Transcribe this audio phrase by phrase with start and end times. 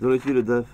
[0.00, 0.66] Dans l'étude le Daf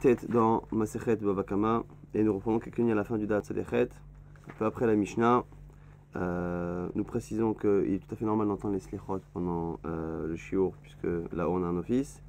[0.00, 1.84] tête dans Masechet Bavakama
[2.14, 4.94] et nous reprenons quelques lignes à la fin du Daf Tzadeh un peu après la
[4.94, 5.44] Mishnah.
[6.16, 10.36] Euh, nous précisons qu'il est tout à fait normal d'entendre les slichot pendant euh, le
[10.36, 12.22] shiur puisque là on a un office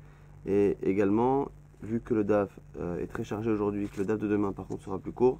[0.45, 1.49] et également
[1.81, 4.65] vu que le DAF euh, est très chargé aujourd'hui, que le DAF de demain par
[4.65, 5.39] contre sera plus court,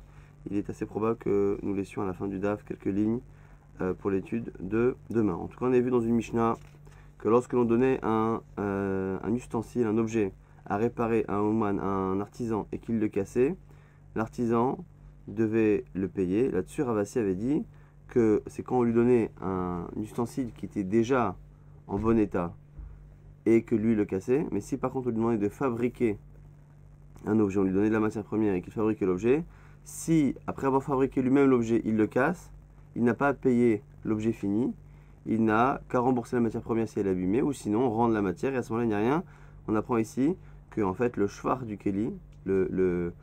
[0.52, 3.22] il est assez probable que nous laissions à la fin du DAF quelques lignes
[4.00, 5.34] pour l'étude de demain.
[5.34, 6.58] En tout cas on a vu dans une Mishnah
[7.20, 10.34] que lorsque l'on donnait un, un ustensile, un objet
[10.66, 13.56] à réparer un un artisan, et qu'il le cassait,
[14.16, 14.84] l'artisan
[15.28, 16.52] devait le payer.
[16.52, 17.66] Là-dessus, Ravassi avait dit
[18.08, 21.36] que c'est quand on lui donnait un ustensile qui était déjà
[21.88, 22.54] en bon état
[23.46, 24.46] et que lui le cassait.
[24.52, 26.18] Mais si par contre on lui demandait de fabriquer
[27.26, 29.44] un objet, on lui donnait de la matière première et qu'il fabriquait l'objet,
[29.84, 32.52] si après avoir fabriqué lui-même l'objet, il le casse,
[32.96, 34.74] il n'a pas à payer l'objet fini,
[35.26, 38.22] il n'a qu'à rembourser la matière première si elle est abîmée, ou sinon rendre la
[38.22, 39.24] matière, et à ce moment-là, il n'y a rien.
[39.68, 40.36] On apprend ici
[40.74, 42.12] que en fait le shvar du Keli,
[42.46, 43.14] le, le,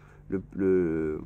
[0.54, 1.20] le,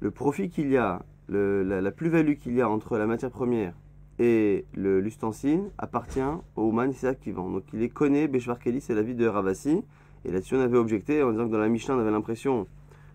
[0.00, 3.74] le, profit qu'il y a, la, plus-value qu'il y a entre la matière première
[4.18, 6.20] et l'ustensile appartient
[6.54, 7.50] au man, qui vend.
[7.50, 9.82] Donc il est connu, Beshvar Keli, c'est l'avis de Ravasi.
[10.24, 12.68] Et là-dessus, on avait objecté en disant que dans la Mishnah, on avait l'impression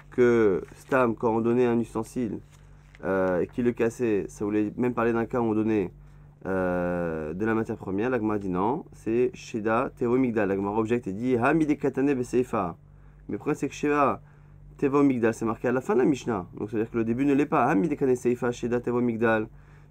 [0.09, 2.39] que Stam, quand on donnait un ustensile
[3.05, 5.91] euh, et qu'il le cassait, ça voulait même parler d'un cas où on donnait
[6.45, 10.47] euh, de la matière première, l'agma dit non, c'est Sheda Tevo Migdal.
[10.49, 12.77] L'agma objecte et dit Hamide Katane Beseifa.
[13.27, 14.21] Mais le problème c'est que Sheda
[14.77, 16.45] Tevo Migdal, c'est marqué à la fin de la Mishnah.
[16.57, 17.65] Donc ça veut dire que le début ne l'est pas.
[17.65, 19.47] Hamide Katane Seifa, Sheda Tevo Migdal,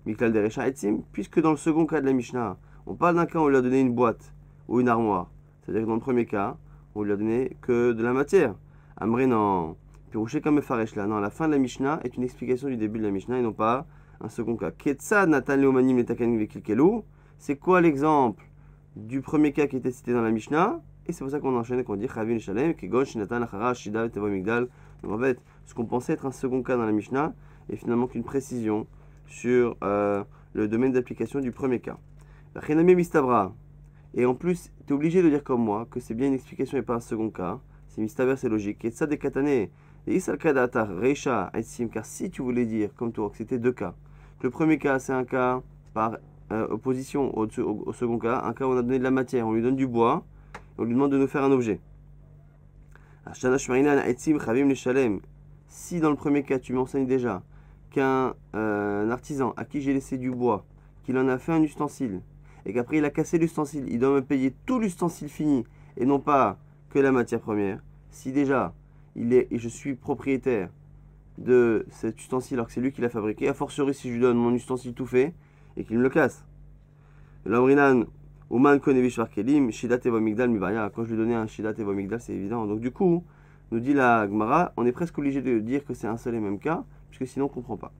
[0.06, 1.00] Migdal Derecha Etzim.
[1.12, 3.56] Puisque dans le second cas de la Mishnah, on parle d'un cas où on lui
[3.56, 4.32] a donné une boîte
[4.68, 5.30] ou une armoire.
[5.62, 6.56] C'est-à-dire que dans le premier cas,
[6.94, 8.54] on lui a donné que de la matière.
[8.96, 9.76] Amré non.
[10.10, 11.06] Pirouché comme Faresh là.
[11.06, 13.42] Non, la fin de la Mishnah est une explication du début de la Mishnah et
[13.42, 13.86] non pas
[14.20, 14.70] un second cas.
[14.70, 16.04] Ketsa Natan Leomanim
[17.38, 18.44] C'est quoi l'exemple
[18.94, 20.80] du premier cas qui était cité dans la Mishnah?
[21.06, 24.08] Et c'est pour ça qu'on enchaîne et qu'on dit Chavin Shalem, Kegosh, Natan, Achara, Shida,
[24.08, 24.68] Tevo Migdal.
[25.02, 27.34] Donc en fait, ce qu'on pensait être un second cas dans la Mishnah
[27.68, 28.86] est finalement qu'une précision
[29.26, 30.24] sur euh,
[30.54, 31.98] le domaine d'application du premier cas.
[34.14, 36.78] Et en plus, tu es obligé de dire comme moi que c'est bien une explication
[36.78, 37.60] et pas un second cas.
[37.88, 38.78] C'est Mistaber, c'est logique.
[38.78, 39.68] Ketsa de Katane.
[41.92, 43.94] Car si tu voulais dire, comme toi, que c'était deux cas,
[44.46, 45.60] le premier cas, c'est un cas
[45.92, 46.18] par
[46.52, 47.48] euh, opposition au,
[47.92, 49.88] second cas, un cas où on a donné de la matière, on lui donne du
[49.88, 50.24] bois,
[50.78, 51.80] on lui demande de nous faire un objet.
[55.68, 57.42] Si dans le premier cas, tu m'enseignes déjà
[57.90, 60.64] qu'un euh, artisan à qui j'ai laissé du bois,
[61.02, 62.20] qu'il en a fait un ustensile,
[62.66, 65.64] et qu'après il a cassé l'ustensile, il doit me payer tout l'ustensile fini,
[65.96, 66.56] et non pas
[66.90, 67.80] que la matière première.
[68.10, 68.74] Si déjà,
[69.16, 70.70] il est, et je suis propriétaire
[71.38, 74.20] de cet ustensile alors que c'est lui qui l'a fabriqué, a fortiori si je lui
[74.20, 75.34] donne mon ustensile tout fait
[75.76, 76.44] et qu'il me le casse.
[77.44, 78.04] L'amrinan,
[78.50, 80.90] Oman Konevishvar Kelim, Shidat Migdal Mibaya.
[80.94, 82.66] Quand je lui donnais un Shidat Migdal, c'est évident.
[82.66, 83.24] Donc du coup,
[83.70, 86.40] nous dit la Gmara, on est presque obligé de dire que c'est un seul et
[86.40, 87.92] même cas, puisque sinon on ne comprend pas.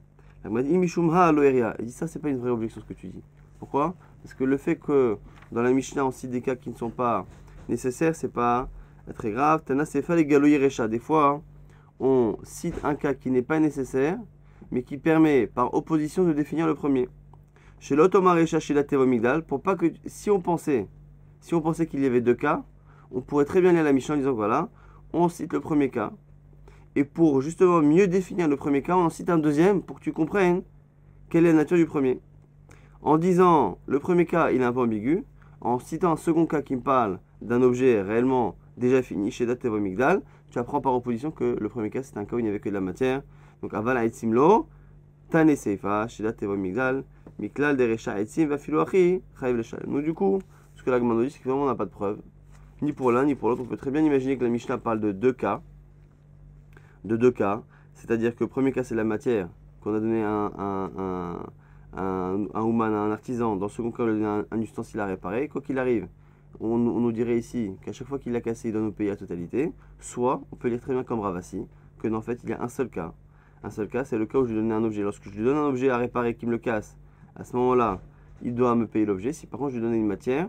[0.44, 1.74] La Gmara dit Mishumha Aloeria.
[1.78, 3.22] Il dit ça, c'est pas une vraie objection ce que tu dis.
[3.58, 3.94] Pourquoi?
[4.22, 5.16] Parce que le fait que
[5.52, 7.26] dans la Mishnah on cite des cas qui ne sont pas
[7.68, 8.68] nécessaires, c'est pas
[9.14, 9.62] très grave.
[9.64, 10.88] Tana Sefa les Galoyerecha.
[10.88, 11.42] Des fois, hein,
[12.00, 14.18] on cite un cas qui n'est pas nécessaire,
[14.70, 17.08] mais qui permet par opposition de définir le premier.
[17.78, 18.84] Chez l'automarécha chez la
[19.42, 20.88] pour pas que si on pensait,
[21.40, 22.64] si on pensait qu'il y avait deux cas,
[23.12, 24.68] on pourrait très bien aller à la mission en disant voilà,
[25.12, 26.12] on cite le premier cas.
[26.96, 30.04] Et pour justement mieux définir le premier cas, on en cite un deuxième pour que
[30.04, 30.62] tu comprennes
[31.28, 32.20] quelle est la nature du premier.
[33.02, 35.24] En disant le premier cas, il est un peu ambigu,
[35.60, 40.22] en citant un second cas qui me parle d'un objet réellement déjà fini chez Datevomigdal,
[40.56, 42.60] tu apprends par opposition que le premier cas c'est un cas où il n'y avait
[42.60, 43.22] que de la matière.
[43.60, 44.66] Donc aval Simlo,
[45.28, 47.04] tane seifa, shidat tevo migdal,
[47.38, 50.40] miklal derecha etzim va filoachi, chayiv le Donc du coup,
[50.74, 52.20] ce que la nous dit, c'est que vraiment on n'a pas de preuve,
[52.80, 53.60] ni pour l'un ni pour l'autre.
[53.64, 55.60] On peut très bien imaginer que la Mishnah parle de deux cas,
[57.04, 57.62] de deux cas,
[57.92, 59.50] c'est-à-dire que le premier cas c'est la matière,
[59.82, 61.38] qu'on a donné un, un, un,
[61.98, 65.78] un, un, un artisan, dans le second cas un, un ustensile à réparer, quoi qu'il
[65.78, 66.08] arrive
[66.60, 69.16] on, nous dirait ici qu'à chaque fois qu'il l'a cassé, il doit nous payer la
[69.16, 69.72] totalité.
[69.98, 71.66] Soit, on peut lire très bien comme Ravasi,
[71.98, 73.12] que en fait, il y a un seul cas.
[73.62, 75.02] Un seul cas, c'est le cas où je lui donne un objet.
[75.02, 76.98] Lorsque je lui donne un objet à réparer qui me le casse,
[77.34, 78.00] à ce moment-là,
[78.42, 79.32] il doit me payer l'objet.
[79.32, 80.48] Si par contre je lui donne une matière,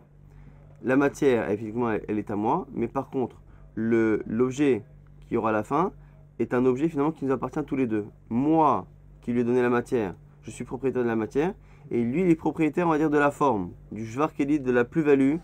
[0.83, 3.42] la matière, effectivement, elle, est à moi, mais par contre,
[3.75, 4.83] l'objet
[5.27, 5.92] qui aura la fin
[6.39, 8.06] est un objet finalement qui nous appartient tous les deux.
[8.30, 8.86] Moi,
[9.21, 10.13] qui lui ai donné la matière,
[10.44, 11.53] je suis propriétaire de la matière,
[11.89, 14.83] et lui, il est propriétaire, on va dire, de la forme, du jvar de la
[14.83, 15.38] plus-value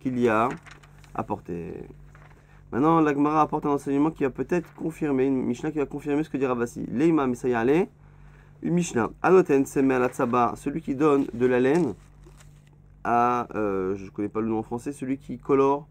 [0.00, 0.48] qu'il y a
[1.14, 1.74] apporté.
[2.72, 6.30] Maintenant, l'Agmara apporte un enseignement qui va peut-être confirmer, une Mishnah qui va confirmer ce
[6.30, 6.86] que dit Ravasi.
[6.86, 7.88] Leima Misayale,
[8.62, 9.10] une Mishnah.
[9.22, 11.94] Anoten Semel Atzaba, celui qui donne de la laine
[13.04, 15.88] à, euh, je ne connais pas le nom en français, celui qui colore,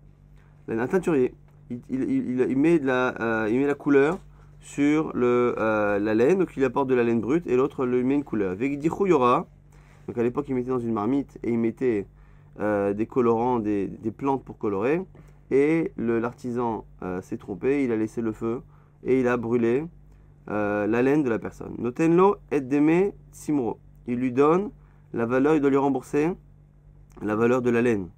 [0.67, 1.33] un teinturier.
[1.69, 4.19] il, met, la, euh, il met la couleur
[4.61, 8.03] sur le, euh, la laine, donc il apporte de la laine brute, et l'autre lui
[8.03, 8.55] met une couleur.
[8.55, 9.47] Vegdichou yora,
[10.07, 12.05] donc à l'époque il mettait dans une marmite et il mettait
[12.59, 15.01] euh, des colorants, des, plantes pour colorer,
[15.51, 18.61] et l'artisan euh, s'est trompé, il a laissé le feu
[19.03, 19.85] et il a brûlé
[20.49, 21.73] euh, la laine de la personne.
[21.77, 23.11] Notenlo et deme
[24.07, 24.71] il lui donne
[25.13, 26.31] la valeur, il doit lui rembourser
[27.21, 28.09] la valeur de la laine.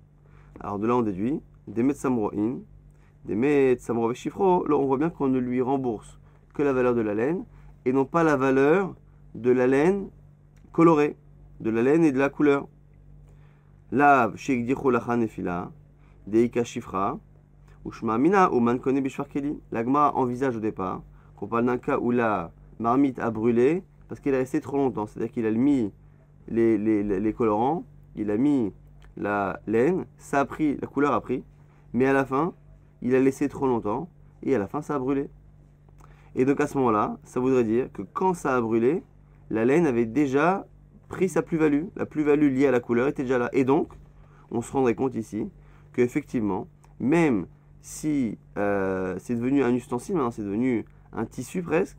[0.59, 2.59] Alors de là on déduit, deme samroin,
[3.25, 6.19] deme samro chifro, là on voit bien qu'on ne lui rembourse
[6.53, 7.45] que la valeur de la laine
[7.85, 8.93] et non pas la valeur
[9.35, 10.09] de la laine
[10.71, 11.15] colorée,
[11.59, 12.67] de la laine et de la couleur.
[13.91, 14.31] Là,
[16.27, 17.19] Deika Shifra,
[17.89, 19.59] Shmamina, ou Man Kone Bishvarkeli.
[19.71, 21.01] L'agma envisage au départ
[21.35, 25.07] qu'on parle d'un cas où la marmite a brûlé parce qu'elle est restée trop longtemps.
[25.07, 25.91] C'est-à-dire qu'il a mis
[26.47, 27.83] les, colorants,
[28.15, 28.73] il a mis
[29.17, 31.43] la laine, ça pris, la couleur a pris,
[31.93, 32.53] mais à la fin,
[33.01, 34.09] il a laissé trop longtemps
[34.43, 35.29] et à la fin, ça a brûlé.
[36.35, 39.03] Et donc à ce moment-là, ça voudrait dire que quand ça a brûlé,
[39.49, 40.65] la laine avait déjà
[41.11, 41.83] pris sa plus-value.
[41.95, 43.49] La plus-value liée à la couleur était déjà là.
[43.53, 43.89] Et donc,
[44.49, 45.47] on se rendrait compte ici
[45.93, 46.67] qu'effectivement,
[46.99, 47.45] même
[47.81, 51.97] si euh, c'est devenu un ustensile, maintenant c'est devenu un tissu presque,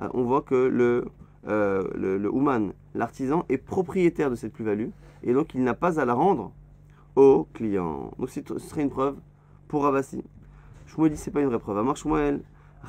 [0.00, 1.06] euh, on voit que le,
[1.48, 4.90] euh, le, le l'artisan, est propriétaire de cette plus-value.
[5.24, 6.52] Et donc, il n'a pas à la rendre
[7.16, 8.12] au client.
[8.18, 9.16] Donc, ce serait une preuve
[9.66, 10.22] pour Ravasi.
[10.86, 11.78] Shmuel dit c'est pas une vraie preuve.
[11.78, 12.42] Amar Shmuel,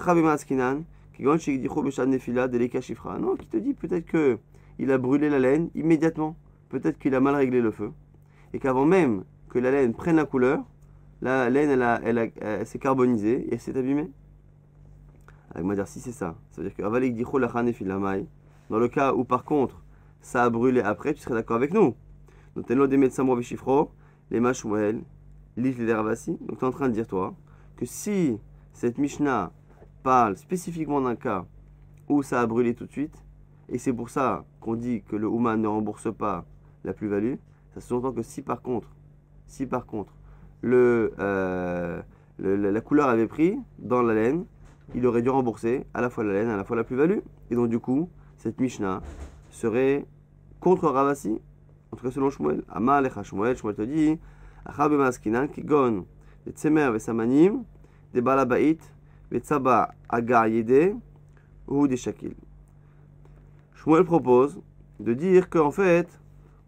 [0.05, 0.83] Chabema Askinan,
[1.13, 3.17] Kigon Shigdicho Beshad Nefila, Deleka Shifra.
[3.17, 4.37] Non, qui te dit peut-être que
[4.79, 6.35] il a brûlé la laine immédiatement.
[6.69, 7.91] Peut-être qu'il a mal réglé le feu.
[8.53, 10.63] Et qu'avant même que la laine prenne la couleur,
[11.21, 14.09] la laine elle, s'est carbonisée et elle s'est abîmée.
[15.51, 16.35] Alors, va dire si c'est ça.
[16.51, 16.81] Ça veut dire que
[18.69, 19.83] dans le cas où par contre
[20.21, 21.95] ça a brûlé après, tu serais d'accord avec nous.
[22.55, 23.91] Donc, Demet Samro Veshifro,
[24.31, 24.39] les
[25.57, 26.37] les Ravasi.
[26.41, 27.35] Donc, tu es en train de dire toi
[27.75, 28.37] que si
[28.71, 29.51] cette Mishnah
[30.01, 31.45] parle spécifiquement d'un cas
[32.09, 33.22] où ça a brûlé tout de suite,
[33.73, 36.45] et c'est pour ça qu'on dit que le Ouman ne rembourse pas
[36.83, 37.33] la plus-value,
[37.73, 38.87] ça sous-entend que si par contre,
[39.47, 40.13] si par contre,
[40.61, 42.03] le, euh,
[42.37, 44.45] la, couleur avait pris dans la laine,
[44.93, 47.17] il aurait dû rembourser à la fois la laine, à la fois la plus-value.
[47.49, 49.01] Et donc du coup, cette Mishnah
[49.49, 50.05] serait
[50.59, 51.41] contre Ravasi,
[51.91, 52.63] en tout cas selon Shmuel.
[52.69, 54.19] Amar lecha Shmuel, Shmuel te dit,
[54.65, 56.05] Achar b'maskinan kigon,
[56.45, 57.63] des tsemer v'samanim,
[58.13, 58.77] des balabait,
[59.31, 60.95] des tsaba agar yede,
[61.67, 62.35] ou des shakil.
[63.83, 64.61] Shmuel propose
[65.01, 66.07] de dire qu'en fait,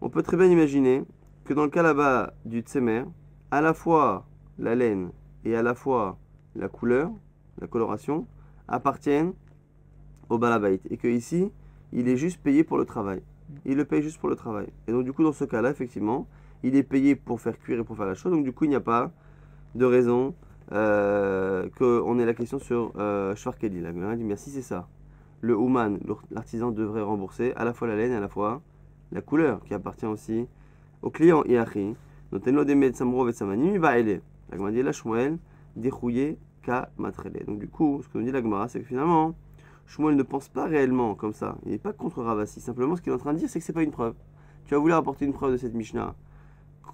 [0.02, 1.02] on peut très bien imaginer
[1.44, 3.04] que dans le cas là-bas du tsemer,
[3.50, 4.26] à la fois
[4.58, 5.12] la laine
[5.46, 6.18] et à la fois
[6.54, 7.10] la couleur,
[7.58, 8.26] la coloration,
[8.68, 9.32] appartiennent
[10.28, 10.78] au balabait.
[10.90, 11.50] Et que ici,
[11.90, 13.22] il est juste payé pour le travail.
[13.64, 14.66] Il le paye juste pour le travail.
[14.86, 16.26] Et donc du coup, dans ce cas-là, effectivement,
[16.62, 18.30] il est payé pour faire cuire et pour faire la chose.
[18.30, 19.10] Donc du coup, il n'y a pas
[19.74, 20.34] de raison
[20.72, 23.80] euh, qu'on ait la question sur euh, Shvarkeli.
[23.80, 24.86] La dit, merci, c'est ça.
[25.40, 25.98] Le Ouman,
[26.30, 28.62] l'artisan devrait rembourser à la fois la laine et à la fois
[29.12, 30.46] la couleur qui appartient aussi
[31.02, 31.44] au client.
[31.44, 31.94] Iachi,
[32.30, 34.20] va aider.
[34.50, 35.38] La Gemara dit, la Shmuel.
[35.76, 39.34] Donc du coup, ce que nous dit la Gemara, c'est que finalement,
[39.86, 41.56] Shmuel ne pense pas réellement comme ça.
[41.64, 42.60] Il n'est pas contre Ravasi.
[42.60, 44.14] Simplement, ce qu'il est en train de dire, c'est que c'est pas une preuve.
[44.66, 46.14] Tu as voulu apporter une preuve de cette Mishnah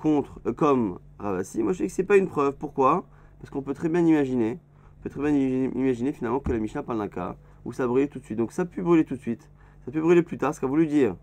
[0.02, 1.62] contre, euh, comme Ravasi.
[1.62, 2.56] Moi, je dis que c'est pas une preuve.
[2.56, 3.06] Pourquoi?
[3.38, 4.58] Parce qu'on peut très bien imaginer,
[4.98, 5.32] on peut très bien
[5.74, 8.38] imaginer finalement que la Mishnah parle d'un cas où ça brûlait tout de suite.
[8.38, 9.48] Donc ça peut brûler tout de suite.
[9.84, 10.54] Ça peut brûler plus tard.
[10.54, 11.16] Ce qu'a voulu dire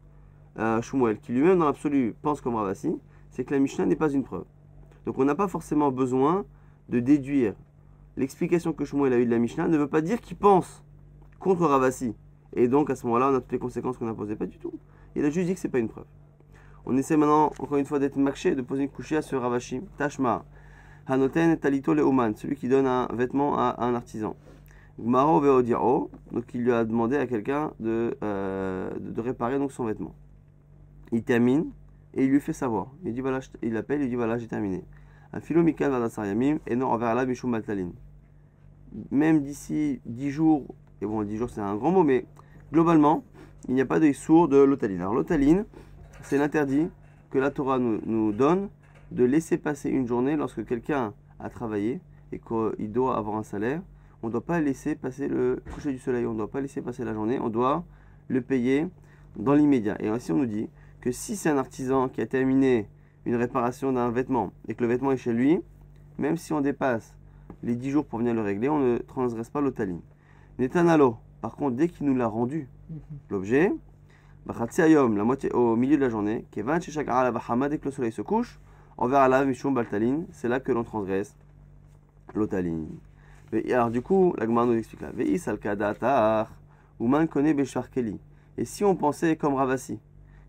[0.57, 0.81] euh,
[1.21, 2.95] qui lui-même dans l'absolu pense comme Ravasi,
[3.29, 4.45] c'est que la Mishnah n'est pas une preuve.
[5.05, 6.45] Donc on n'a pas forcément besoin
[6.89, 7.53] de déduire
[8.17, 10.83] l'explication que Shmuel a eue de la Mishnah ne veut pas dire qu'il pense
[11.39, 12.15] contre Ravasi.
[12.55, 14.35] Et donc à ce moment-là, on a toutes les conséquences qu'on a posées.
[14.35, 14.73] Pas du tout.
[15.15, 16.05] Il a juste dit que c'est pas une preuve.
[16.85, 19.81] On essaie maintenant, encore une fois, d'être marché, de poser une couchée à ce Ravashi.
[19.97, 20.45] Tashma.
[21.07, 24.35] Hanoten talito le Oman, celui qui donne un vêtement à un artisan.
[24.99, 29.85] Gmaro veodiao, donc il lui a demandé à quelqu'un de, euh, de, réparer donc son
[29.85, 30.13] vêtement.
[31.11, 31.71] Il termine
[32.13, 32.91] et il lui fait savoir.
[33.05, 34.83] Il dit voilà, il l'appelle, il dit voilà, j'ai terminé.
[35.31, 37.91] Un philo mikal vadasariamim et non envers la mishum maltalin.
[39.11, 40.65] Même d'ici 10 jours,
[41.01, 42.25] et bon 10 jours c'est un grand mot, mais
[42.73, 43.23] globalement,
[43.67, 44.99] il n'y a pas de sourd de l'otaline.
[44.99, 45.65] Alors l'otaline,
[46.23, 46.89] c'est l'interdit
[47.29, 48.69] que la Torah nous donne
[49.11, 52.01] de laisser passer une journée lorsque quelqu'un a travaillé
[52.31, 53.81] et qu'il doit avoir un salaire.
[54.21, 56.81] On ne doit pas laisser passer le coucher du soleil, on ne doit pas laisser
[56.81, 57.85] passer la journée, on doit
[58.27, 58.87] le payer
[59.37, 59.95] dans l'immédiat.
[60.01, 60.69] Et ainsi on nous dit
[61.01, 62.89] que si c'est un artisan qui a terminé
[63.25, 65.59] une réparation d'un vêtement et que le vêtement est chez lui,
[66.17, 67.15] même si on dépasse
[67.63, 70.01] les 10 jours pour venir le régler, on ne transgresse pas l'otaline.
[70.57, 72.67] Netanalo, par contre, dès qu'il nous l'a rendu,
[73.29, 73.71] l'objet,
[74.45, 77.91] Bachatsi Ayom, la moitié au milieu de la journée, Kevan la Bahama, dès que le
[77.91, 78.59] soleil se couche,
[78.97, 81.35] envers Allah Mishum Baltalin, c'est là que l'on transgresse
[82.33, 82.87] l'otaline.
[83.51, 85.09] Alors du coup, la Gemara nous explique là.
[85.13, 86.51] Veis al kadatar,
[86.99, 88.19] man connaît Béchar Kelly.
[88.57, 89.99] Et si on pensait comme Ravasi,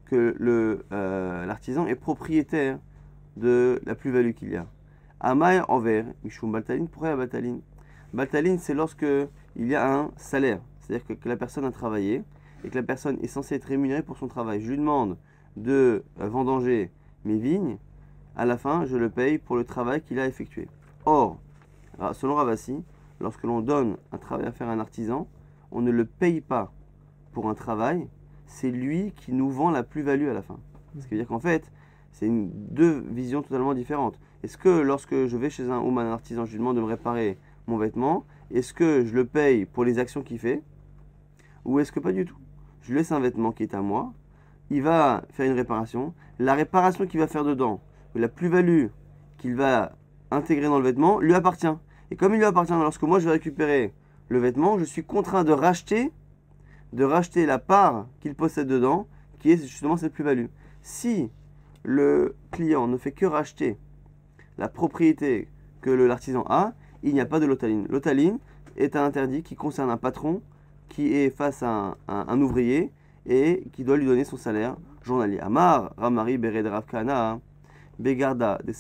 [0.05, 0.37] que
[0.93, 2.79] euh, l'artisan est propriétaire
[3.37, 4.67] de la plus-value qu'il y a.
[5.21, 7.61] Amay envers, Mishum Baltaline, pourquoi Baltaline
[8.13, 9.07] Baltaline, c'est lorsque
[9.57, 12.25] il y a un salaire, c'est-à-dire que, que, la personne a travaillé
[12.65, 14.61] et que la personne est censée être rémunérée pour son travail.
[14.61, 15.17] Je lui demande
[15.57, 16.91] de euh, vendanger
[17.25, 17.79] mes vignes,
[18.37, 20.67] à la fin, je le paye pour le travail qu'il a effectué.
[21.05, 21.39] Or,
[22.13, 22.83] selon Ravasi,
[23.21, 25.29] lorsque l'on donne un travail à faire à un artisan,
[25.71, 26.73] on ne le paye pas
[27.33, 28.09] pour un travail,
[28.47, 30.59] c'est lui qui nous vend la plus-value à la fin.
[30.99, 31.71] Ce qui veut dire qu'en fait,
[32.13, 34.19] c'est deux visions totalement différentes.
[34.43, 36.87] Est-ce que lorsque je vais chez un ou un artisan, je lui demande de me
[36.87, 40.63] réparer mon vêtement, est-ce que je le paye pour les actions qu'il fait
[41.65, 42.37] Ou est-ce que pas du tout?
[42.83, 44.13] Je laisse un vêtement qui est à moi,
[44.71, 47.81] il va faire une réparation, la réparation qu'il va faire dedans,
[48.15, 48.87] la plus-value
[49.39, 49.93] qu'il va
[50.31, 51.67] intégrer dans le vêtement, lui appartient.
[52.11, 53.93] Et comme il lui appartient, lorsque moi je vais récupérer
[54.29, 56.13] le vêtement, je suis contraint de racheter,
[56.93, 59.07] de racheter la part qu'il possède dedans,
[59.39, 60.47] qui est justement cette plus-value.
[60.83, 61.31] Si
[61.83, 63.79] le client ne fait que racheter
[64.59, 65.49] la propriété
[65.81, 66.73] que l'artisan a,
[67.03, 67.87] il n'y a pas de lotaline.
[67.89, 68.39] Lotaline
[68.77, 70.43] est un interdit qui concerne un patron
[70.89, 72.93] qui est face à un, ouvrier
[73.27, 75.39] et qui doit lui donner son salaire journalier.
[75.39, 77.41] Amar, Ramari, Bered, Ravkana,
[77.99, 78.73] Begarda, de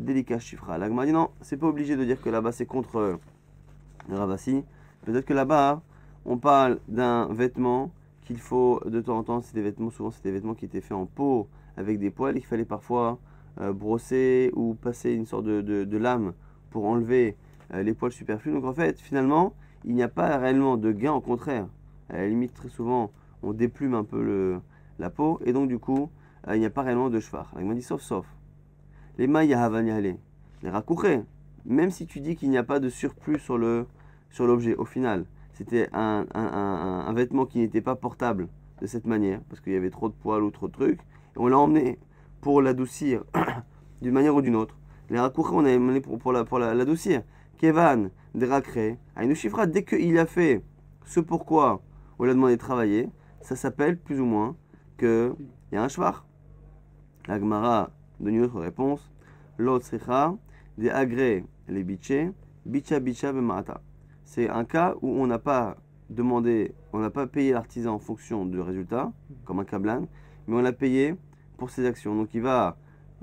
[0.00, 0.78] Sarbella, Delika, Chifra.
[0.78, 3.16] L'agma dit non, c'est pas obligé de dire que là-bas c'est contre euh,
[4.10, 4.64] Ravasi.
[5.04, 5.82] Peut-être que là-bas,
[6.24, 7.90] on parle d'un vêtement
[8.22, 10.80] qu'il faut de temps en temps, c'est des vêtements, souvent c'est des vêtements qui étaient
[10.80, 13.18] faits en peau avec des poils et qu'il fallait parfois
[13.60, 16.32] euh, brosser ou passer une sorte de, lame
[16.70, 17.36] pour enlever
[17.74, 18.52] euh, les poils superflus.
[18.52, 19.54] Donc en fait, finalement,
[19.84, 21.66] il n'y a pas réellement de gain, au contraire.
[22.08, 23.10] À la limite, très souvent,
[23.42, 24.60] on déplume un peu
[24.98, 26.10] la peau et donc du coup,
[26.48, 27.44] il n'y a pas réellement de cheval.
[27.74, 28.26] Dit sauf sauf.
[29.18, 29.26] Les
[30.62, 31.22] les raccourés.
[31.64, 35.88] Même si tu dis qu'il n'y a pas de surplus sur l'objet, au final, c'était
[35.92, 38.48] un, vêtement qui n'était pas portable
[38.80, 41.00] de cette manière, parce qu'il y avait trop de poils ou trop de trucs,
[41.36, 41.98] on l'a emmené
[42.40, 43.24] pour l'adoucir
[44.02, 44.78] d'une manière ou d'une autre.
[45.10, 47.18] Les raccourcis, on a emmené pour, pour l'adoucir.
[47.18, 47.24] La,
[47.58, 50.62] Kevan, une chiffre, dès qu'il a fait
[51.04, 51.82] ce pourquoi
[52.18, 53.08] on lui a demandé de travailler,
[53.42, 54.56] ça s'appelle plus ou moins
[54.98, 55.34] qu'il
[55.72, 56.24] y a un shvar.
[57.26, 57.38] La
[58.20, 59.10] Gemara donne une autre réponse.
[60.78, 63.80] Des agré les bicha bicha bemata.
[64.24, 65.76] C'est un cas où on n'a pas
[66.08, 69.12] demandé, on n'a pas payé l'artisan en fonction du résultat,
[69.44, 70.06] comme un cablan,
[70.46, 71.16] mais on l'a payé
[71.56, 72.14] pour ses actions.
[72.14, 72.76] Donc il va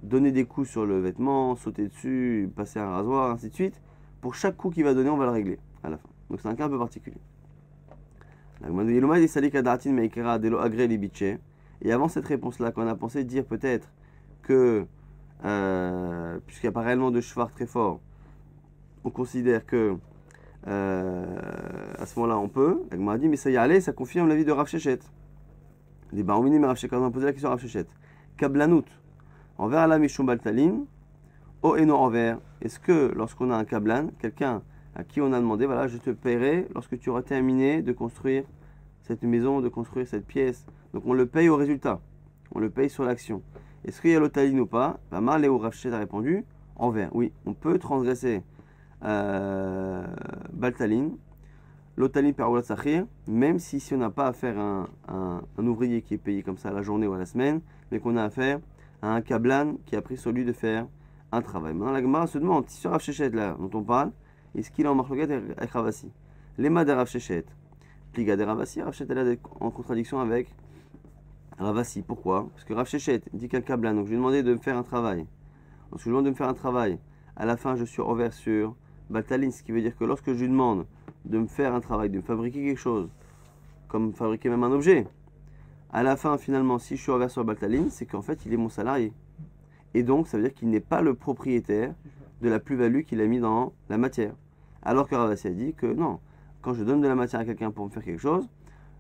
[0.03, 3.81] donner des coups sur le vêtement, sauter dessus, passer un rasoir, ainsi de suite.
[4.21, 6.09] Pour chaque coup qu'il va donner, on va le régler à la fin.
[6.29, 7.17] Donc c'est un cas un peu particulier.
[11.81, 13.91] Et avant cette réponse-là, qu'on a pensé dire peut-être
[14.53, 17.99] euh, puisqu'il n'y a pas réellement de cheval très fort,
[19.03, 19.95] on considère que
[20.67, 21.25] euh,
[21.97, 22.81] à ce moment-là on peut.
[22.97, 24.99] M'a dit, mais ça y est, ça confirme l'avis de Rav Shechet.
[26.11, 27.87] Les Baroumini, mais Rav Shechet, on a posé la question à Rav Shechet.
[28.37, 28.85] Kablanout,
[29.57, 30.85] envers la Mishum Baltalim,
[31.61, 32.39] o et non envers.
[32.61, 34.61] Est-ce que lorsqu'on a un kablan, quelqu'un
[34.95, 38.43] à qui on a demandé, voilà, je te paierai lorsque tu auras terminé de construire
[39.01, 40.65] cette maison, de construire cette pièce.
[40.93, 42.01] Donc on le paye au résultat.
[42.53, 43.41] On le paye sur l'action.
[43.88, 45.00] Est-ce qu'il y a l'otaline ou pas?
[45.12, 46.44] Bah, Marléo Rafchet a répondu
[46.75, 47.10] envers.
[47.15, 48.44] Oui, on peut transgresser
[49.06, 50.06] euh,
[50.51, 51.15] Baltaline,
[51.96, 52.51] l'otaline par
[53.27, 56.74] même si, on n'a pas affaire à un, ouvrier qui est payé comme ça à
[56.74, 58.60] la journée ou à la semaine, mais qu'on a affaire
[59.01, 60.86] à un kablan qui a pris sur lui de faire
[61.32, 61.74] un travail.
[61.74, 63.01] Maintenant, la Gemara se demande si ce Rav
[63.34, 64.12] là dont on parle,
[64.53, 66.12] est-ce qu'il est en marloquet avec Ravasi?
[66.58, 67.46] Les de Rav Shechet,
[68.12, 70.53] pliga de Ravasi, Rav est en contradiction avec
[71.57, 72.01] Ravasi.
[72.01, 72.49] Pourquoi?
[72.53, 74.77] Parce que Rav Shechet dit qu'un kablan, donc je lui ai demandé de me faire
[74.77, 75.25] un travail.
[75.91, 76.99] Donc, je lui demande de me faire un travail.
[77.35, 78.75] À la fin, je suis envers sur
[79.09, 80.85] Baltaline, ce qui veut dire que lorsque je lui demande
[81.25, 83.09] de me faire un travail, de me fabriquer quelque chose,
[83.87, 85.07] comme fabriquer même un objet,
[85.91, 88.57] à la fin, finalement, si je suis envers sur Baltaline, c'est qu'en fait, il est
[88.57, 89.13] mon salarié.
[89.93, 91.93] Et donc, ça veut dire qu'il n'est pas le propriétaire
[92.41, 94.33] de la plus-value qu'il a mis dans la matière.
[94.83, 96.19] Alors que Ravasi a dit que non,
[96.61, 98.47] quand je donne de la matière à quelqu'un pour me faire quelque chose,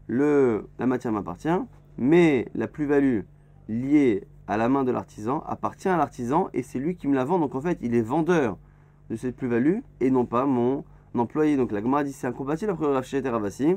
[0.07, 1.49] le, la matière m'appartient,
[1.97, 3.21] mais la plus-value
[3.67, 7.25] liée à la main de l'artisan appartient à l'artisan et c'est lui qui me la
[7.25, 7.39] vend.
[7.39, 8.57] Donc en fait, il est vendeur
[9.09, 10.83] de cette plus-value et non pas mon
[11.15, 11.57] employé.
[11.57, 13.75] Donc la Gemara dit c'est incompatible après Rav et Ravasi.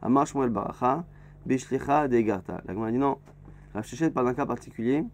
[0.00, 1.04] Amar Shmuel Baracha,
[1.46, 2.62] Beshlicha Degarta.
[2.66, 3.18] La Gemara dit non.
[3.74, 5.04] Rav parle d'un cas particulier.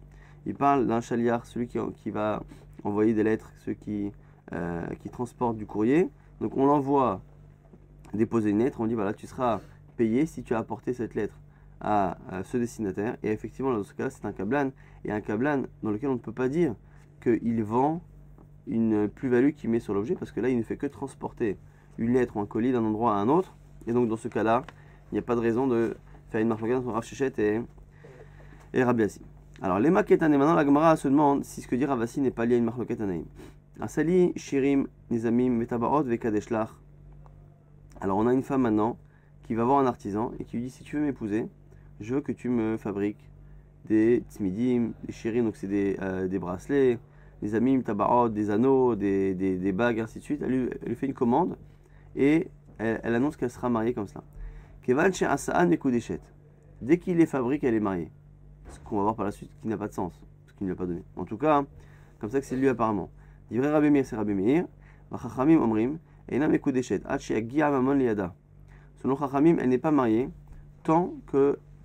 [0.46, 2.42] Il parle d'un chaliar, celui qui, qui, va
[2.84, 4.12] envoyer des lettres, ceux qui,
[4.52, 6.10] euh, qui transportent du courrier.
[6.40, 7.22] Donc on l'envoie
[8.12, 8.80] déposer une lettre.
[8.80, 9.60] On dit voilà, tu seras
[9.96, 11.34] payé si tu as apporté cette lettre
[11.80, 13.16] à, ce destinataire.
[13.22, 14.70] Et effectivement, dans ce cas, c'est un cablan.
[15.04, 16.74] Et un cablan dans lequel on ne peut pas dire
[17.22, 18.00] qu'il vend
[18.66, 21.58] une plus-value qu'il met sur l'objet, parce que là, il ne fait que transporter
[21.98, 23.54] une lettre ou un colis d'un endroit à un autre.
[23.86, 24.62] Et donc, dans ce cas-là,
[25.10, 25.96] il n'y a pas de raison de
[26.30, 27.04] faire une marque entre Rav
[27.38, 27.60] et,
[28.72, 29.20] et Rabbi Assi.
[29.62, 32.44] Alors, les maquetanes, maintenant, la Gemara se demande si ce que dit Ravasi n'est pas
[32.44, 33.24] lié à une marque Anaïm.
[33.80, 36.70] Asali, Shirim, Nizamim, Metabarot, Vekadeshlach.
[38.00, 38.98] Alors, on a une femme maintenant
[39.44, 41.48] qui va voir un artisan et qui lui dit Si tu veux m'épouser,
[42.00, 43.30] je veux que tu me fabriques
[43.86, 46.98] des tsmidim, des shirim, donc c'est des, euh, des, bracelets,
[47.42, 50.42] des amim, tabarot, des anneaux, des, des, des, bagues, ainsi de suite.
[50.42, 51.56] Elle lui, fait une commande
[52.16, 52.48] et
[52.78, 54.24] elle, annonce qu'elle sera mariée comme cela.
[54.82, 56.20] Kevan Asaan Nekudeshet.
[56.80, 58.10] Dès qu'il les fabrique, elle est mariée.
[58.70, 60.72] Ce qu'on va voir par la suite qui n'a pas de sens, ce qu'il ne
[60.72, 61.02] lui a pas donné.
[61.16, 61.64] En tout cas,
[62.18, 63.10] comme ça que c'est lui apparemment.
[63.50, 64.64] Divrei Rabbi Meir, c'est Rabbi Meir.
[65.10, 65.98] Vachachamim Omrim,
[67.06, 68.34] Hachi Agia Mamon Liada.
[68.96, 70.28] Selon Chachamim, elle n'est pas mariée
[70.82, 71.14] tant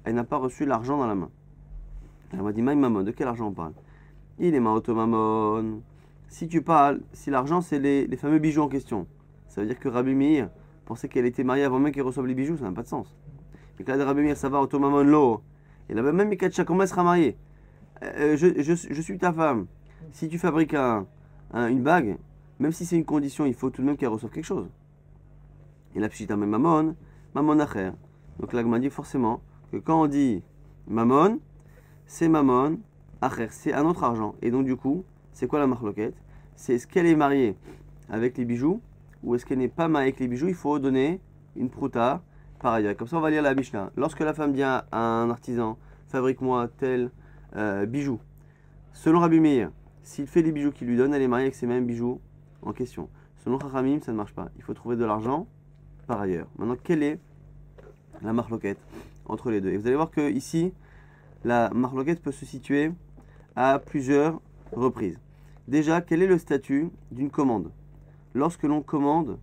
[0.03, 1.29] qu'elle n'a pas reçu l'argent dans la main.
[2.31, 3.73] Elle m'a dit Maï Mamon, de quel argent on parle?
[4.37, 5.81] Il est Maoto Mamon.
[6.27, 9.07] Si tu parles, si l'argent c'est les, les, fameux bijoux en question,
[9.47, 10.49] ça veut dire que Rabbi Meir
[10.85, 13.15] pensait qu'elle était mariée avant même qu'elle reçoive les bijoux, ça n'a pas de sens.
[13.79, 15.41] Et que là, Rabbi Meir, ça va, Auto Mamon Lo.
[15.89, 17.35] Et là, même Mikacha, comment elle sera mariée?
[18.03, 19.65] Euh, je, je, je, suis ta femme.
[20.11, 21.07] Si tu fabriques un,
[21.51, 22.17] un, une bague,
[22.59, 24.69] même si c'est une condition, il faut tout de même qu'elle reçoive quelque chose.
[25.95, 26.95] Et la pshita même Mamon,
[27.33, 27.91] Mamon Acher.
[28.39, 29.41] Donc là, dit forcément
[29.77, 30.41] quand on dit
[30.87, 31.39] Mamon,
[32.05, 32.79] c'est Mamon
[33.21, 34.35] Acher, c'est un autre argent.
[34.41, 36.15] Et donc, du coup, c'est quoi la marloquette?
[36.55, 37.55] C'est est-ce qu'elle est mariée
[38.09, 38.81] avec les bijoux
[39.23, 40.47] ou est-ce qu'elle n'est pas mariée avec les bijoux?
[40.47, 41.19] Il faut donner
[41.55, 42.23] une prouta
[42.59, 42.95] par ailleurs.
[42.95, 43.91] Comme ça, on va lire la Mishnah.
[43.97, 47.11] Lorsque la femme dit à un artisan Fabrique-moi tel
[47.55, 48.19] euh, bijou,
[48.93, 49.69] selon Rabbi Meir,
[50.01, 52.19] s'il fait les bijoux qu'il lui donne, elle est mariée avec ces mêmes bijoux
[52.61, 53.09] en question.
[53.43, 54.49] Selon Chachamim, ça ne marche pas.
[54.57, 55.45] Il faut trouver de l'argent
[56.07, 56.47] par ailleurs.
[56.57, 57.19] Maintenant, quelle est
[58.21, 58.79] la marloquette?
[59.29, 60.73] Entre les deux Et vous allez voir que ici,
[61.43, 62.91] la marloquette peut se situer
[63.55, 64.41] à plusieurs
[64.73, 65.19] reprises.
[65.67, 67.71] Déjà, quel est le statut d'une commande
[68.33, 69.39] Lorsque l'on commande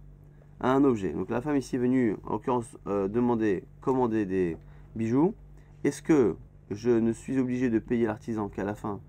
[0.60, 1.12] un objet?
[1.12, 4.56] Donc la femme ici est venue, en l'occurrence, euh, demander, commander des
[4.94, 5.34] bijoux.
[5.84, 6.36] Est-ce que
[6.70, 9.00] je ne suis obligé de payer l'artisan qu'à la fin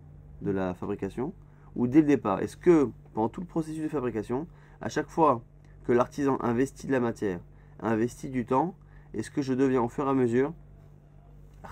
[0.41, 1.33] de la fabrication
[1.75, 2.41] Ou dès le départ?
[2.41, 4.47] Est-ce que pendant tout le processus de fabrication,
[4.81, 5.41] à chaque fois
[5.85, 7.39] que l'artisan investit de la matière,
[7.79, 8.75] investit du temps,
[9.13, 10.53] est-ce que je deviens au fur et à mesure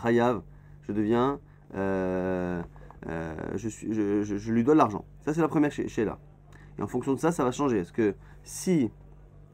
[0.02, 0.42] Chayav,
[0.88, 1.40] je deviens,
[1.76, 2.62] euh,
[3.08, 5.06] euh, je, lui dois de l'argent.
[5.22, 6.20] Ça c'est la première chez, là.
[6.78, 7.80] Et en fonction de ça, ça va changer.
[7.80, 8.92] Est-ce que si